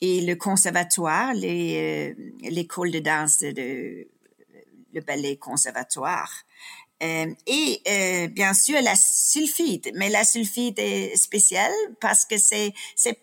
et 0.00 0.22
le 0.22 0.34
conservatoire, 0.34 1.32
l'école 1.34 2.90
de 2.90 2.98
danse 2.98 3.40
de 3.40 4.08
le 4.94 5.00
ballet 5.00 5.36
conservatoire. 5.36 6.32
Et 7.02 8.28
bien 8.28 8.54
sûr 8.54 8.80
la 8.82 8.94
sulfite, 8.94 9.90
mais 9.94 10.08
la 10.08 10.24
sulfite 10.24 10.78
est 10.78 11.16
spéciale 11.16 11.72
parce 12.00 12.24
que 12.24 12.38
c'est 12.38 12.72
c'est 12.96 13.18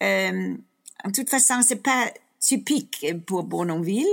en 0.00 1.10
toute 1.12 1.30
façon 1.30 1.62
c'est 1.62 1.82
pas 1.82 2.12
typique 2.38 3.06
pour 3.26 3.44
Bournonville. 3.44 4.06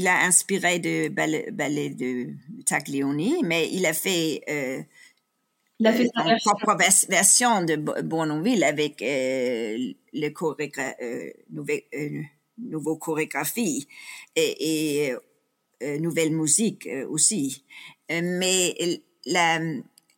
il 0.00 0.06
a 0.06 0.24
inspiré 0.24 0.78
de 0.78 1.08
ballet, 1.08 1.90
de 1.90 2.30
Taglioni, 2.64 3.42
mais 3.44 3.68
il 3.70 3.84
a 3.84 3.92
fait, 3.92 4.42
euh, 4.48 4.82
il 5.78 5.86
a 5.86 5.92
fait 5.92 6.08
sa 6.16 6.26
euh, 6.26 6.36
propre 6.42 6.74
version 7.08 7.62
de 7.62 7.76
Bournonville 7.76 8.64
avec 8.64 9.02
euh, 9.02 9.92
le 10.14 10.28
chorégra 10.30 10.94
euh, 11.02 11.30
euh, 11.54 12.22
nouveau 12.56 12.96
chorégraphie. 12.96 13.88
Et, 14.36 15.04
et 15.04 15.12
euh, 15.12 15.18
nouvelle 15.98 16.32
musique 16.32 16.88
aussi. 17.08 17.64
mais 18.08 18.74
la, 19.26 19.60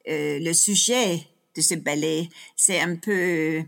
le 0.06 0.52
sujet 0.52 1.20
de 1.54 1.60
ce 1.60 1.74
ballet, 1.74 2.28
c'est 2.56 2.80
un 2.80 2.96
peu 2.96 3.62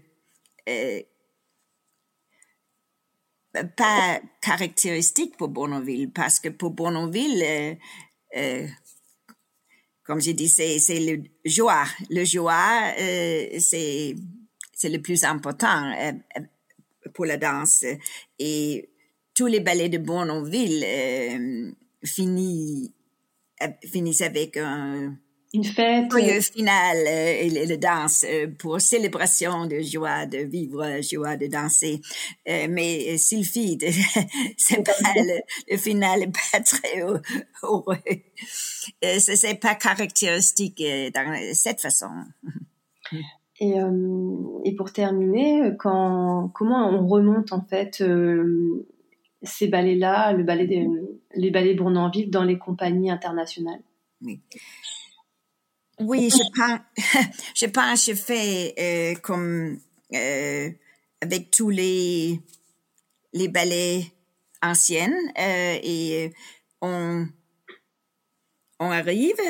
pas 3.76 4.20
caractéristique 4.40 5.36
pour 5.36 5.48
Bournonville 5.48 6.10
parce 6.10 6.40
que 6.40 6.48
pour 6.48 6.70
Bournonville, 6.70 7.42
euh, 7.42 7.74
euh, 8.36 8.66
comme 10.02 10.20
j'ai 10.20 10.34
dit, 10.34 10.48
c'est 10.48 10.78
le 11.00 11.22
joie. 11.44 11.84
Le 12.10 12.24
joie, 12.24 12.92
euh, 12.98 13.48
c'est 13.58 14.14
c'est 14.72 14.88
le 14.88 15.00
plus 15.00 15.24
important 15.24 15.92
euh, 15.98 16.12
pour 17.14 17.26
la 17.26 17.36
danse. 17.36 17.84
Et 18.38 18.90
tous 19.34 19.46
les 19.46 19.60
ballets 19.60 19.88
de 19.88 19.98
Bournonville 19.98 20.84
euh, 22.04 23.68
finissent 23.84 24.22
avec 24.22 24.56
un 24.56 25.16
une 25.52 25.62
fête. 25.62 26.10
Joyeux 26.10 26.40
final 26.40 26.96
euh, 27.06 27.42
et 27.42 27.66
le, 27.66 27.76
danse 27.76 28.24
euh, 28.28 28.48
pour 28.58 28.80
célébration 28.80 29.66
de 29.66 29.78
joie, 29.82 30.26
de 30.26 30.38
vivre, 30.38 31.00
joie 31.00 31.36
de 31.36 31.46
danser. 31.46 32.00
Mais 32.44 33.16
Sylphie, 33.18 33.78
c'est 34.56 34.84
pas 34.84 34.92
le, 35.14 35.40
le, 35.70 35.76
final 35.76 36.32
pas 36.32 36.60
très 36.64 37.00
heureux. 37.00 37.22
c'est 39.00 39.60
pas 39.60 39.76
caractéristique 39.76 40.82
dans 41.14 41.54
cette 41.54 41.80
façon. 41.80 42.10
Et, 43.60 43.80
euh, 43.80 44.60
et 44.64 44.74
pour 44.74 44.92
terminer, 44.92 45.76
quand, 45.78 46.50
comment 46.54 46.88
on 46.90 47.06
remonte 47.06 47.52
en 47.52 47.62
fait 47.62 48.00
euh, 48.00 48.86
ces 49.44 49.68
ballets-là, 49.68 50.32
le 50.32 50.42
ballet 50.42 50.66
des, 50.66 50.86
les 51.34 51.50
ballets 51.50 51.74
Bournonville 51.74 52.30
dans 52.30 52.44
les 52.44 52.58
compagnies 52.58 53.10
internationales 53.10 53.80
oui. 56.00 56.30
Je 56.30 56.42
pense, 56.54 56.80
je 58.06 58.12
je 58.12 58.14
fais 58.14 58.74
euh, 58.78 59.14
comme 59.20 59.78
euh, 60.12 60.70
avec 61.20 61.50
tous 61.50 61.70
les 61.70 62.40
les 63.32 63.48
ballets 63.48 64.12
anciennes 64.62 65.16
euh, 65.38 65.78
et 65.82 66.32
on 66.80 67.26
on 68.80 68.90
arrive, 68.90 69.40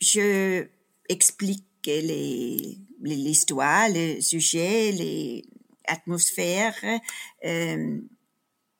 je 0.00 0.66
explique 1.08 1.64
les 1.86 2.78
l'histoire, 3.02 3.88
le 3.88 4.20
sujet, 4.20 4.92
les 4.92 5.44
atmosphères 5.86 6.80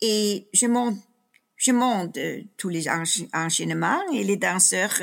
et 0.04 0.48
je 0.52 1.72
monte 1.72 2.18
tous 2.56 2.68
les 2.68 2.88
enchaînements 3.32 4.02
et 4.12 4.22
les 4.22 4.36
danseurs 4.36 5.00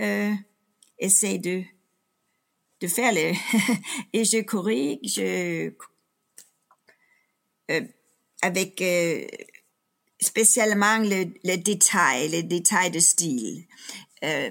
euh, 0.00 0.34
essaie 0.98 1.38
de 1.38 1.62
de 2.80 2.86
faire 2.86 3.12
le 3.12 3.32
et 4.12 4.24
je 4.24 4.40
corrige 4.42 4.98
je 5.02 5.72
euh, 7.70 7.80
avec 8.40 8.80
euh, 8.80 9.26
spécialement 10.20 10.98
le, 10.98 11.24
le 11.42 11.56
détail 11.56 12.28
le 12.28 12.42
détail 12.42 12.92
de 12.92 13.00
style. 13.00 13.66
Euh, 14.22 14.50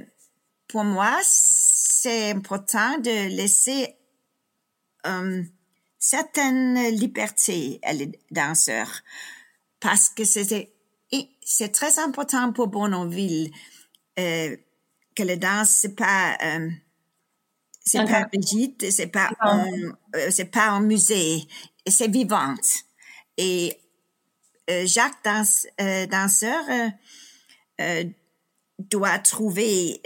pour 0.68 0.84
moi 0.84 1.18
c'est 1.24 2.32
important 2.32 2.98
de 3.00 3.30
laisser 3.30 3.96
euh, 5.06 5.42
certaine 5.98 6.90
liberté 6.94 7.80
à 7.84 7.94
les 7.94 8.12
danseurs 8.32 9.02
parce 9.80 10.10
que 10.10 10.24
c'est 10.26 10.74
c'est 11.42 11.72
très 11.72 11.98
important 12.00 12.52
pour 12.52 12.68
Bournonville 12.68 13.52
euh, 14.20 14.58
que 15.16 15.24
la 15.24 15.38
danse 15.38 15.70
c'est 15.70 15.96
pas 15.96 16.38
euh, 16.44 16.70
c'est 17.88 18.06
pas 18.06 18.28
rigide, 18.34 18.92
c'est 18.92 19.08
pas 19.08 19.32
euh, 19.46 20.30
c'est 20.30 20.52
pas 20.52 20.68
un 20.70 20.82
musée, 20.82 21.48
c'est 21.88 22.12
vivante. 22.12 22.84
Et 23.38 23.78
euh, 24.70 24.86
Jacques 24.86 25.24
dans, 25.24 25.44
euh, 25.80 26.06
danseur 26.08 26.64
euh, 26.70 26.90
euh, 27.82 28.04
doit 28.80 29.20
trouver 29.20 30.02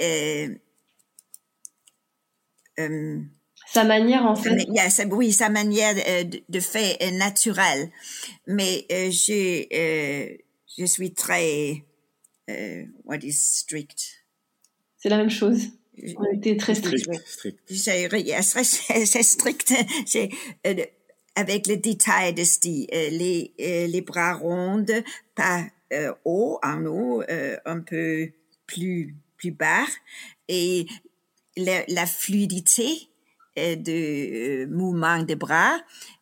sa 3.74 3.84
manière 3.84 4.26
en 4.26 4.36
fait. 4.36 4.66
Yeah, 4.70 4.90
sa, 4.90 5.06
oui, 5.06 5.32
sa 5.32 5.50
manière 5.50 5.96
de, 5.96 6.42
de 6.48 6.60
faire 6.60 6.96
naturelle. 7.14 7.90
Mais 8.48 8.86
je 8.90 10.38
je 10.78 10.86
suis 10.86 11.14
très 11.14 11.84
what 13.06 13.18
is 13.24 13.34
strict? 13.34 14.26
C'est 14.98 15.10
la 15.10 15.18
même 15.18 15.30
chose. 15.30 15.70
On 16.18 16.26
était 16.34 16.58
très 16.58 16.76
strict. 16.76 17.10
strict. 17.26 17.60
C'est 17.68 19.24
strict. 19.24 19.74
C'est 20.06 20.30
euh, 20.66 20.76
avec 21.36 21.68
les 21.68 21.78
détails 21.78 22.34
de 22.34 22.44
style, 22.44 22.88
euh, 22.94 23.10
les 23.10 23.54
euh, 23.60 23.88
les 23.88 24.02
bras 24.02 24.34
rondes, 24.34 24.92
pas 25.36 25.64
euh, 25.94 26.14
haut 26.26 26.60
en 26.64 26.86
haut, 26.86 27.22
euh, 27.30 27.58
un 27.66 27.80
peu 27.80 28.32
plus 28.68 29.16
plus 29.38 29.52
bas, 29.52 29.86
et 30.48 30.86
la, 31.58 31.84
la 31.88 32.06
fluidité 32.06 32.88
euh, 32.88 33.11
de 33.56 34.66
mouvement 34.66 35.22
des 35.24 35.36
bras, 35.36 35.80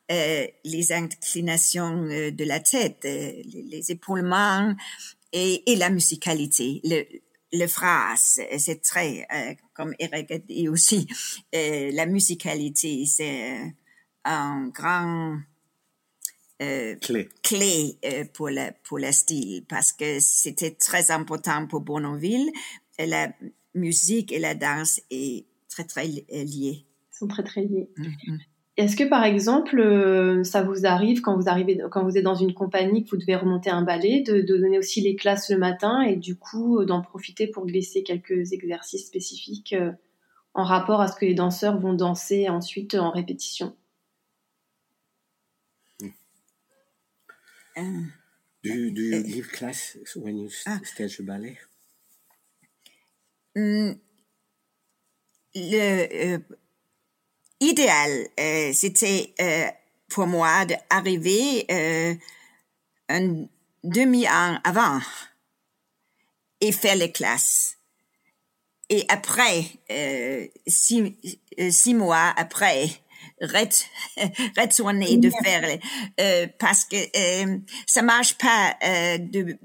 les 0.10 0.92
inclinations 0.92 2.04
de 2.04 2.44
la 2.44 2.60
tête, 2.60 3.00
les, 3.04 3.44
les 3.44 3.92
épaulements 3.92 4.76
et, 5.32 5.72
et 5.72 5.76
la 5.76 5.90
musicalité. 5.90 6.82
Le, 6.84 7.04
le 7.52 7.68
phrase, 7.68 8.42
c'est 8.58 8.82
très, 8.82 9.26
euh, 9.34 9.54
comme 9.74 9.96
Eric 10.00 10.32
a 10.32 10.38
dit 10.38 10.70
aussi, 10.70 11.08
euh, 11.56 11.92
la 11.94 12.06
musicalité, 12.06 13.06
c'est 13.06 13.74
un 14.26 14.68
grand 14.68 15.38
euh, 16.62 16.96
clé, 16.98 17.30
clé 17.42 17.98
euh, 18.06 18.26
pour 18.34 18.50
le 18.50 18.70
pour 18.84 19.00
le 19.00 19.12
style 19.12 19.64
parce 19.68 19.94
que 19.94 20.20
c'était 20.20 20.72
très 20.72 21.10
important 21.10 21.66
pour 21.68 21.82
Bournonville. 21.82 22.52
La 23.00 23.32
musique 23.74 24.32
et 24.32 24.40
la 24.40 24.56
danse 24.56 25.00
est 25.10 25.46
très 25.70 25.86
très 25.86 26.06
liées. 26.06 26.86
Sont 27.20 27.28
très 27.28 27.44
très 27.44 27.62
liés. 27.62 27.90
Mm 27.98 28.04
-hmm. 28.04 28.40
Est-ce 28.80 28.96
que 28.96 29.04
par 29.04 29.26
exemple, 29.26 29.78
euh, 29.78 30.46
ça 30.46 30.64
vous 30.64 30.86
arrive 30.86 31.20
quand 31.20 31.36
vous 31.36 31.50
arrivez, 31.50 31.82
quand 31.92 32.06
vous 32.06 32.18
êtes 32.18 32.24
dans 32.24 32.36
une 32.36 32.54
compagnie, 32.54 33.04
que 33.04 33.10
vous 33.10 33.18
devez 33.18 33.36
remonter 33.36 33.70
un 33.70 33.82
ballet, 33.82 34.22
de, 34.22 34.40
de 34.40 34.58
donner 34.58 34.80
aussi 34.80 35.02
les 35.02 35.18
classes 35.18 35.50
le 35.50 35.58
matin 35.58 36.00
et 36.02 36.16
du 36.16 36.38
coup 36.38 36.80
euh, 36.80 36.86
d'en 36.86 37.02
profiter 37.02 37.46
pour 37.48 37.66
glisser 37.66 38.04
quelques 38.04 38.54
exercices 38.54 39.06
spécifiques 39.06 39.74
euh, 39.74 39.92
en 40.54 40.64
rapport 40.64 41.02
à 41.02 41.10
ce 41.10 41.18
que 41.20 41.26
les 41.26 41.34
danseurs 41.34 41.78
vont 41.78 41.94
danser 41.94 42.48
ensuite 42.48 42.96
en 42.96 43.12
répétition? 43.12 43.76
Um, 47.76 48.12
do, 48.64 48.70
you, 48.70 48.92
do 48.92 49.02
you 49.02 49.24
give 49.26 49.48
class 49.50 49.98
when 50.16 50.38
you 50.38 50.50
ah, 50.66 50.80
stage 50.84 51.22
ballet? 51.22 51.58
Mm, 53.56 53.92
le 55.54 56.38
idéal, 57.60 58.28
euh, 58.40 58.72
c'était 58.74 59.34
euh, 59.42 59.68
pour 60.10 60.28
moi 60.28 60.66
d'arriver 60.66 61.66
euh, 61.72 62.16
un 63.10 63.46
demi-an 63.84 64.60
avant 64.64 65.00
et 66.62 66.72
faire 66.72 66.96
les 66.96 67.12
classes. 67.12 67.78
Et 68.90 69.06
après, 69.08 69.66
euh, 69.92 70.48
six, 70.68 71.16
euh, 71.60 71.70
six 71.72 71.94
mois 71.94 72.34
après, 72.36 72.90
retourner 73.42 75.18
de 75.18 75.30
faire 75.44 75.80
euh, 76.20 76.48
parce 76.58 76.86
que 76.86 76.98
euh, 76.98 77.58
ça 77.86 78.02
marche 78.02 78.36
pas 78.38 78.76
euh, 78.84 79.18
de 79.18 79.58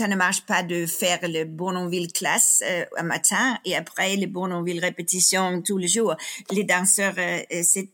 ça 0.00 0.08
ne 0.08 0.16
marche 0.16 0.46
pas 0.46 0.62
de 0.62 0.86
faire 0.86 1.18
le 1.24 1.44
Bournonville 1.44 2.10
classe 2.10 2.62
euh, 2.66 2.86
un 2.96 3.02
matin 3.02 3.58
et 3.66 3.76
après 3.76 4.16
le 4.16 4.26
Bournonville 4.26 4.80
répétition 4.80 5.60
tous 5.60 5.76
les 5.76 5.88
jours. 5.88 6.16
Les 6.50 6.64
danseurs, 6.64 7.12
euh, 7.18 7.40
euh 7.52 7.62
c'est 7.62 7.90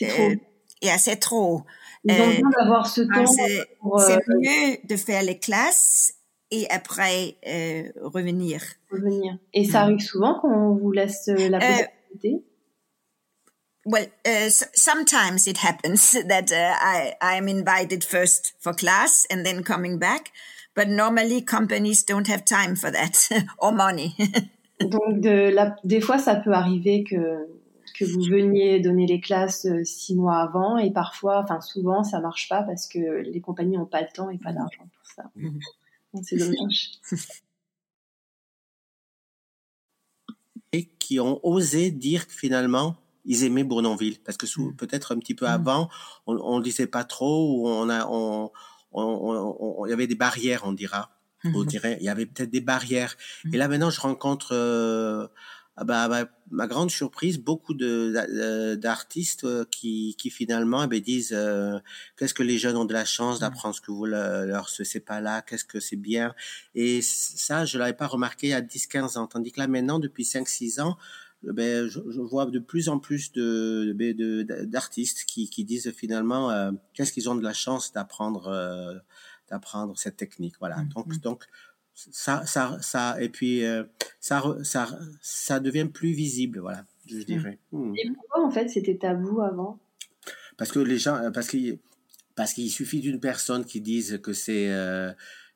trop. 0.00 0.32
et 0.80 0.90
assez 0.90 1.16
trop. 1.16 1.64
Ils 2.04 2.12
ont 2.12 2.28
besoin 2.28 2.50
d'avoir 2.58 2.86
ce 2.86 3.02
temps. 3.02 3.26
C'est 3.26 4.26
mieux 4.28 4.78
de 4.88 4.96
faire 4.96 5.22
les 5.22 5.38
classes 5.38 6.14
et 6.50 6.66
après 6.70 7.36
revenir. 8.00 8.62
Revenir. 8.90 9.36
Et 9.52 9.66
ça 9.66 9.82
arrive 9.82 10.00
souvent 10.00 10.40
qu'on 10.40 10.76
vous 10.76 10.92
laisse 10.92 11.26
la 11.26 11.58
possibilité? 11.58 12.42
well, 13.88 14.06
uh, 14.26 14.50
sometimes 14.74 15.46
it 15.46 15.58
happens 15.58 16.12
that 16.28 16.52
uh, 16.52 16.76
I 16.80 17.14
I 17.20 17.34
am 17.36 17.48
invited 17.48 18.04
first 18.04 18.52
for 18.60 18.72
class 18.74 19.26
and 19.30 19.44
then 19.44 19.64
coming 19.64 19.98
back, 19.98 20.30
but 20.78 20.88
normally 20.88 21.44
companies 21.44 22.04
don't 22.04 22.28
have 22.28 22.44
time 22.44 22.76
for 22.76 22.92
that 22.92 23.28
or 23.58 23.72
money. 23.72 24.14
Donc 24.80 25.20
de 25.20 25.50
la, 25.50 25.74
des 25.82 26.00
fois 26.00 26.18
ça 26.18 26.36
peut 26.36 26.52
arriver 26.52 27.02
que 27.02 27.48
que 27.98 28.04
vous 28.04 28.22
veniez 28.22 28.78
donner 28.78 29.08
les 29.08 29.20
classes 29.20 29.66
euh, 29.66 29.82
six 29.82 30.14
mois 30.14 30.36
avant 30.36 30.78
et 30.78 30.92
parfois, 30.92 31.42
enfin 31.42 31.60
souvent 31.60 32.04
ça 32.04 32.20
marche 32.20 32.48
pas 32.48 32.62
parce 32.62 32.86
que 32.86 33.22
les 33.22 33.40
compagnies 33.40 33.76
n'ont 33.76 33.86
pas 33.86 34.02
le 34.02 34.06
temps 34.14 34.30
et 34.30 34.38
pas 34.38 34.52
d'argent 34.52 34.88
pour 34.94 35.06
ça. 35.16 35.24
Mm-hmm. 35.36 36.22
C'est 36.22 36.36
dommage. 36.36 36.92
Et 40.72 40.84
qui 40.98 41.18
ont 41.18 41.40
osé 41.44 41.90
dire 41.90 42.26
finalement 42.28 42.96
ils 43.24 43.44
aimaient 43.44 43.64
Bournonville 43.64 44.18
parce 44.22 44.36
que 44.36 44.44
mmh. 44.44 44.76
peut-être 44.76 45.14
un 45.14 45.18
petit 45.18 45.34
peu 45.34 45.46
mmh. 45.46 45.48
avant, 45.48 45.88
on, 46.26 46.36
on 46.36 46.60
disait 46.60 46.86
pas 46.86 47.04
trop 47.04 47.54
ou 47.54 47.68
on 47.68 47.88
a, 47.88 48.06
on, 48.06 48.50
il 48.94 49.90
y 49.90 49.92
avait 49.92 50.06
des 50.06 50.14
barrières, 50.14 50.62
on 50.64 50.72
dira. 50.72 51.10
On 51.44 51.62
mmh. 51.62 51.66
dirait, 51.66 51.98
il 52.00 52.04
y 52.04 52.08
avait 52.08 52.26
peut-être 52.26 52.50
des 52.50 52.60
barrières. 52.60 53.16
Et 53.52 53.56
là 53.56 53.68
maintenant, 53.68 53.90
je 53.90 54.00
rencontre, 54.00 54.54
euh, 54.54 55.28
ah 55.76 55.84
bah, 55.84 56.08
bah, 56.08 56.28
ma 56.50 56.66
grande 56.66 56.90
surprise, 56.90 57.38
beaucoup 57.38 57.74
de 57.74 58.74
d'artistes 58.74 59.44
euh, 59.44 59.64
qui, 59.70 60.16
qui 60.18 60.30
finalement 60.30 60.82
eh 60.82 60.88
ben, 60.88 61.00
disent 61.00 61.32
euh, 61.32 61.78
qu'est-ce 62.16 62.34
que 62.34 62.42
les 62.42 62.58
jeunes 62.58 62.76
ont 62.76 62.84
de 62.84 62.92
la 62.92 63.04
chance 63.04 63.38
d'apprendre 63.38 63.76
ce 63.76 63.80
que 63.80 63.92
vous 63.92 64.04
leur, 64.06 64.46
leur 64.46 64.68
c'est 64.68 64.98
pas 64.98 65.20
là, 65.20 65.40
qu'est-ce 65.42 65.64
que 65.64 65.78
c'est 65.78 65.96
bien. 65.96 66.34
Et 66.74 67.00
ça, 67.02 67.64
je 67.64 67.78
l'avais 67.78 67.92
pas 67.92 68.08
remarqué 68.08 68.48
il 68.48 68.50
y 68.50 68.54
a 68.54 68.60
10-15 68.60 69.18
ans, 69.18 69.28
tandis 69.28 69.52
que 69.52 69.60
là 69.60 69.68
maintenant, 69.68 70.00
depuis 70.00 70.24
5-6 70.24 70.80
ans, 70.80 70.98
ben, 71.42 71.86
je, 71.86 72.00
je, 72.08 72.20
vois 72.20 72.46
de 72.46 72.58
plus 72.58 72.88
en 72.88 72.98
plus 72.98 73.32
de, 73.32 74.42
d'artistes 74.64 75.24
qui, 75.24 75.48
qui 75.48 75.64
disent 75.64 75.92
finalement 75.92 76.50
euh, 76.50 76.72
qu'est-ce 76.94 77.12
qu'ils 77.12 77.30
ont 77.30 77.36
de 77.36 77.44
la 77.44 77.52
chance 77.52 77.92
d'apprendre 77.92 78.48
euh, 78.48 78.98
d'apprendre 79.48 79.96
cette 79.96 80.16
technique 80.16 80.56
voilà 80.58 80.78
mmh, 80.78 80.88
donc 80.88 81.06
mmh. 81.06 81.18
donc 81.18 81.44
ça 81.94 82.44
ça 82.44 82.78
ça 82.80 83.22
et 83.22 83.28
puis 83.28 83.64
euh, 83.64 83.84
ça 84.18 84.42
ça 84.64 84.88
ça 85.22 85.60
devient 85.60 85.88
plus 85.92 86.10
visible 86.10 86.58
voilà 86.58 86.84
je 87.06 87.18
mmh. 87.18 87.24
dirais 87.24 87.58
et 87.72 88.10
pourquoi 88.10 88.44
en 88.44 88.50
fait 88.50 88.68
c'était 88.68 88.96
tabou 88.96 89.40
avant? 89.40 89.78
Parce 90.56 90.72
que 90.72 90.80
les 90.80 90.98
gens 90.98 91.30
parce 91.32 91.46
qu'il 91.46 91.78
parce 92.34 92.52
qu'il 92.52 92.70
suffit 92.70 93.00
d'une 93.00 93.20
personne 93.20 93.64
qui 93.64 93.80
dise 93.80 94.20
que 94.20 94.32
c'est 94.32 94.68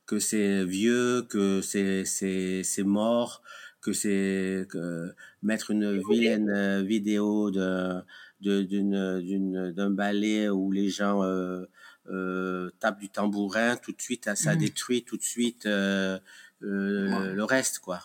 que 0.06 0.20
c'est 0.20 0.64
vieux 0.64 1.22
que 1.22 1.60
c'est 1.60 2.04
c'est 2.04 2.62
c'est 2.62 2.84
mort 2.84 3.42
que 3.82 3.92
c'est 3.92 4.66
que 4.70 5.12
mettre 5.42 5.72
une 5.72 5.98
vilaine 6.08 6.48
euh, 6.48 6.82
vidéo 6.82 7.50
de 7.50 8.00
d'une 8.40 9.20
d'une 9.20 9.72
d'un 9.72 9.90
ballet 9.90 10.48
où 10.48 10.70
les 10.72 10.88
gens 10.88 11.22
euh, 11.22 11.64
euh, 12.08 12.70
tapent 12.80 13.00
du 13.00 13.08
tambourin 13.08 13.76
tout 13.76 13.92
de 13.92 14.00
suite 14.00 14.30
ça 14.34 14.54
mmh. 14.54 14.58
détruit 14.58 15.04
tout 15.04 15.16
de 15.16 15.22
suite 15.22 15.66
euh, 15.66 16.18
euh 16.62 17.34
le 17.34 17.44
reste 17.44 17.80
quoi 17.80 18.00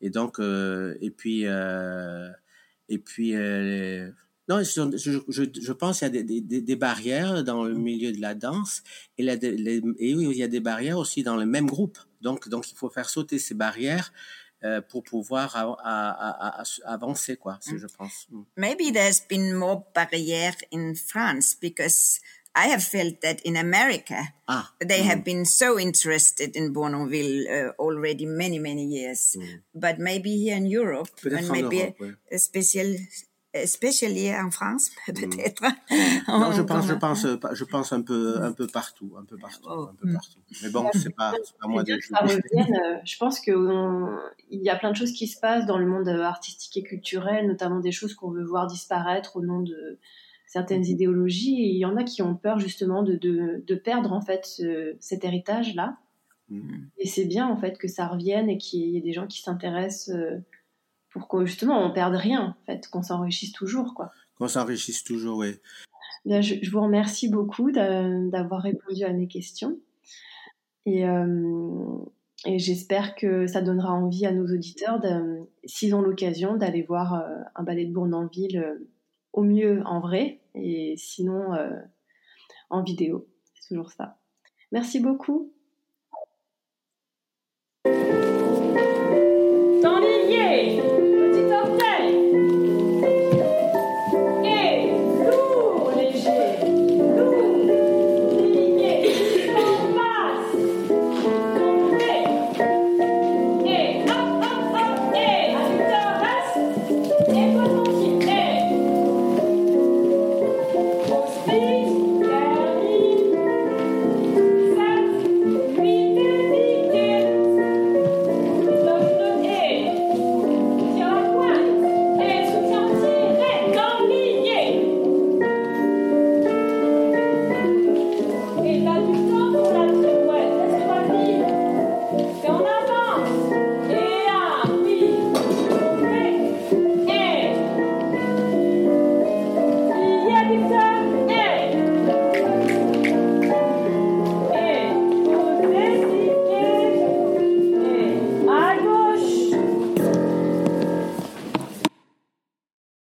et 0.00 0.10
donc 0.10 0.38
et 0.38 1.10
puis 1.10 1.44
et 2.88 2.98
puis 2.98 3.34
non, 4.48 4.60
je, 4.62 5.22
je, 5.28 5.44
je 5.60 5.72
pense 5.72 6.00
qu'il 6.00 6.08
y 6.08 6.18
a 6.18 6.22
des, 6.22 6.40
des, 6.40 6.60
des, 6.60 6.76
barrières 6.76 7.44
dans 7.44 7.62
le 7.64 7.74
mmh. 7.74 7.82
milieu 7.82 8.12
de 8.12 8.20
la 8.20 8.34
danse 8.34 8.82
et, 9.16 9.22
la, 9.22 9.34
et 9.34 10.14
oui, 10.14 10.28
il 10.30 10.36
y 10.36 10.42
a 10.42 10.48
des 10.48 10.60
barrières 10.60 10.98
aussi 10.98 11.22
dans 11.22 11.36
le 11.36 11.46
même 11.46 11.66
groupe. 11.66 11.96
Donc, 12.22 12.48
donc 12.48 12.70
il 12.70 12.76
faut 12.76 12.90
faire 12.90 13.08
sauter 13.08 13.38
ces 13.38 13.54
barrières 13.54 14.12
euh, 14.64 14.80
pour 14.80 15.02
pouvoir 15.02 15.56
a, 15.56 15.76
a, 15.82 16.62
a, 16.62 16.92
avancer, 16.92 17.36
quoi, 17.36 17.58
mm. 17.66 17.78
je 17.78 17.86
pense. 17.86 18.26
Mm. 18.30 18.42
Maybe 18.56 18.90
there's 18.92 19.20
been 19.20 19.54
more 19.54 19.84
barrier 19.94 20.52
in 20.70 20.94
France 20.94 21.56
because 21.60 22.20
I 22.54 22.66
have 22.66 22.84
felt 22.84 23.20
that 23.22 23.40
in 23.42 23.56
America 23.56 24.34
ah, 24.46 24.70
they 24.78 25.00
mm. 25.00 25.04
have 25.04 25.24
been 25.24 25.44
so 25.44 25.78
interested 25.78 26.54
in 26.54 26.72
Bournonville 26.74 27.46
uh, 27.48 27.72
already 27.78 28.26
many 28.26 28.58
many 28.58 28.84
years, 28.84 29.36
mm. 29.38 29.62
but 29.74 29.98
maybe 29.98 30.36
here 30.36 30.56
in 30.56 30.66
Europe 30.66 31.08
and 31.24 31.48
maybe 31.48 31.76
Europe, 31.76 32.00
ouais. 32.00 32.14
a 32.30 32.38
special 32.38 32.94
especially 33.54 34.34
en 34.34 34.50
France, 34.50 34.90
peut-être. 35.06 35.62
Non, 36.28 36.52
je 36.52 36.62
pense, 36.62 36.86
je 36.86 36.94
pense, 36.94 37.26
je 37.52 37.64
pense 37.64 37.92
un 37.92 38.02
peu, 38.02 38.42
un 38.42 38.52
peu 38.52 38.66
partout, 38.66 39.14
un 39.18 39.24
peu 39.24 39.36
partout, 39.36 39.68
oh. 39.68 39.88
un 39.90 39.94
peu 39.94 40.12
partout. 40.12 40.40
Mais 40.62 40.70
bon, 40.70 40.88
c'est 40.92 41.14
pas, 41.14 41.32
pas 41.60 41.68
moi 41.68 41.82
de. 41.82 41.98
Ça 42.00 42.20
revienne, 42.20 42.74
euh, 42.74 42.98
je 43.04 43.16
pense 43.18 43.40
que 43.40 43.52
il 44.50 44.62
y 44.62 44.70
a 44.70 44.76
plein 44.76 44.90
de 44.90 44.96
choses 44.96 45.12
qui 45.12 45.26
se 45.26 45.38
passent 45.38 45.66
dans 45.66 45.78
le 45.78 45.86
monde 45.86 46.08
artistique 46.08 46.76
et 46.76 46.82
culturel, 46.82 47.46
notamment 47.46 47.80
des 47.80 47.92
choses 47.92 48.14
qu'on 48.14 48.30
veut 48.30 48.44
voir 48.44 48.66
disparaître 48.66 49.36
au 49.36 49.42
nom 49.42 49.60
de 49.60 49.98
certaines 50.46 50.82
mm-hmm. 50.82 50.90
idéologies. 50.90 51.62
Et 51.62 51.68
il 51.68 51.78
y 51.78 51.84
en 51.84 51.96
a 51.96 52.04
qui 52.04 52.22
ont 52.22 52.34
peur 52.34 52.58
justement 52.58 53.02
de, 53.02 53.16
de, 53.16 53.62
de 53.66 53.74
perdre 53.74 54.12
en 54.12 54.20
fait 54.20 54.44
ce, 54.44 54.96
cet 55.00 55.24
héritage-là. 55.24 55.98
Mm. 56.48 56.84
Et 56.98 57.06
c'est 57.06 57.24
bien 57.24 57.46
en 57.48 57.56
fait 57.56 57.78
que 57.78 57.88
ça 57.88 58.06
revienne 58.06 58.48
et 58.48 58.58
qu'il 58.58 58.80
y 58.80 58.96
ait 58.96 59.02
des 59.02 59.12
gens 59.12 59.26
qui 59.26 59.42
s'intéressent. 59.42 60.14
Euh, 60.14 60.38
pour 61.12 61.28
que 61.28 61.44
justement 61.44 61.84
on 61.84 61.92
perde 61.92 62.14
rien, 62.14 62.56
en 62.58 62.66
fait, 62.66 62.88
qu'on 62.88 63.02
s'enrichisse 63.02 63.52
toujours, 63.52 63.94
quoi. 63.94 64.12
Qu'on 64.38 64.48
s'enrichisse 64.48 65.04
toujours, 65.04 65.38
oui. 65.38 65.54
Bien, 66.24 66.40
je, 66.40 66.70
vous 66.70 66.80
remercie 66.80 67.28
beaucoup 67.28 67.72
d'avoir 67.72 68.62
répondu 68.62 69.02
à 69.04 69.12
mes 69.12 69.26
questions. 69.26 69.78
Et, 70.86 71.06
euh, 71.06 71.98
et 72.46 72.58
j'espère 72.58 73.14
que 73.14 73.46
ça 73.46 73.60
donnera 73.60 73.92
envie 73.92 74.26
à 74.26 74.32
nos 74.32 74.46
auditeurs, 74.46 75.00
s'ils 75.64 75.94
ont 75.94 76.02
l'occasion, 76.02 76.56
d'aller 76.56 76.82
voir 76.82 77.14
euh, 77.14 77.42
un 77.54 77.62
ballet 77.62 77.86
de 77.86 77.92
Bournonville 77.92 78.58
euh, 78.58 78.88
au 79.32 79.42
mieux 79.42 79.82
en 79.84 80.00
vrai, 80.00 80.40
et 80.54 80.94
sinon 80.96 81.52
en 82.68 82.82
vidéo. 82.82 83.26
C'est 83.54 83.68
toujours 83.68 83.90
ça. 83.90 84.18
Merci 84.72 85.00
beaucoup. 85.00 85.52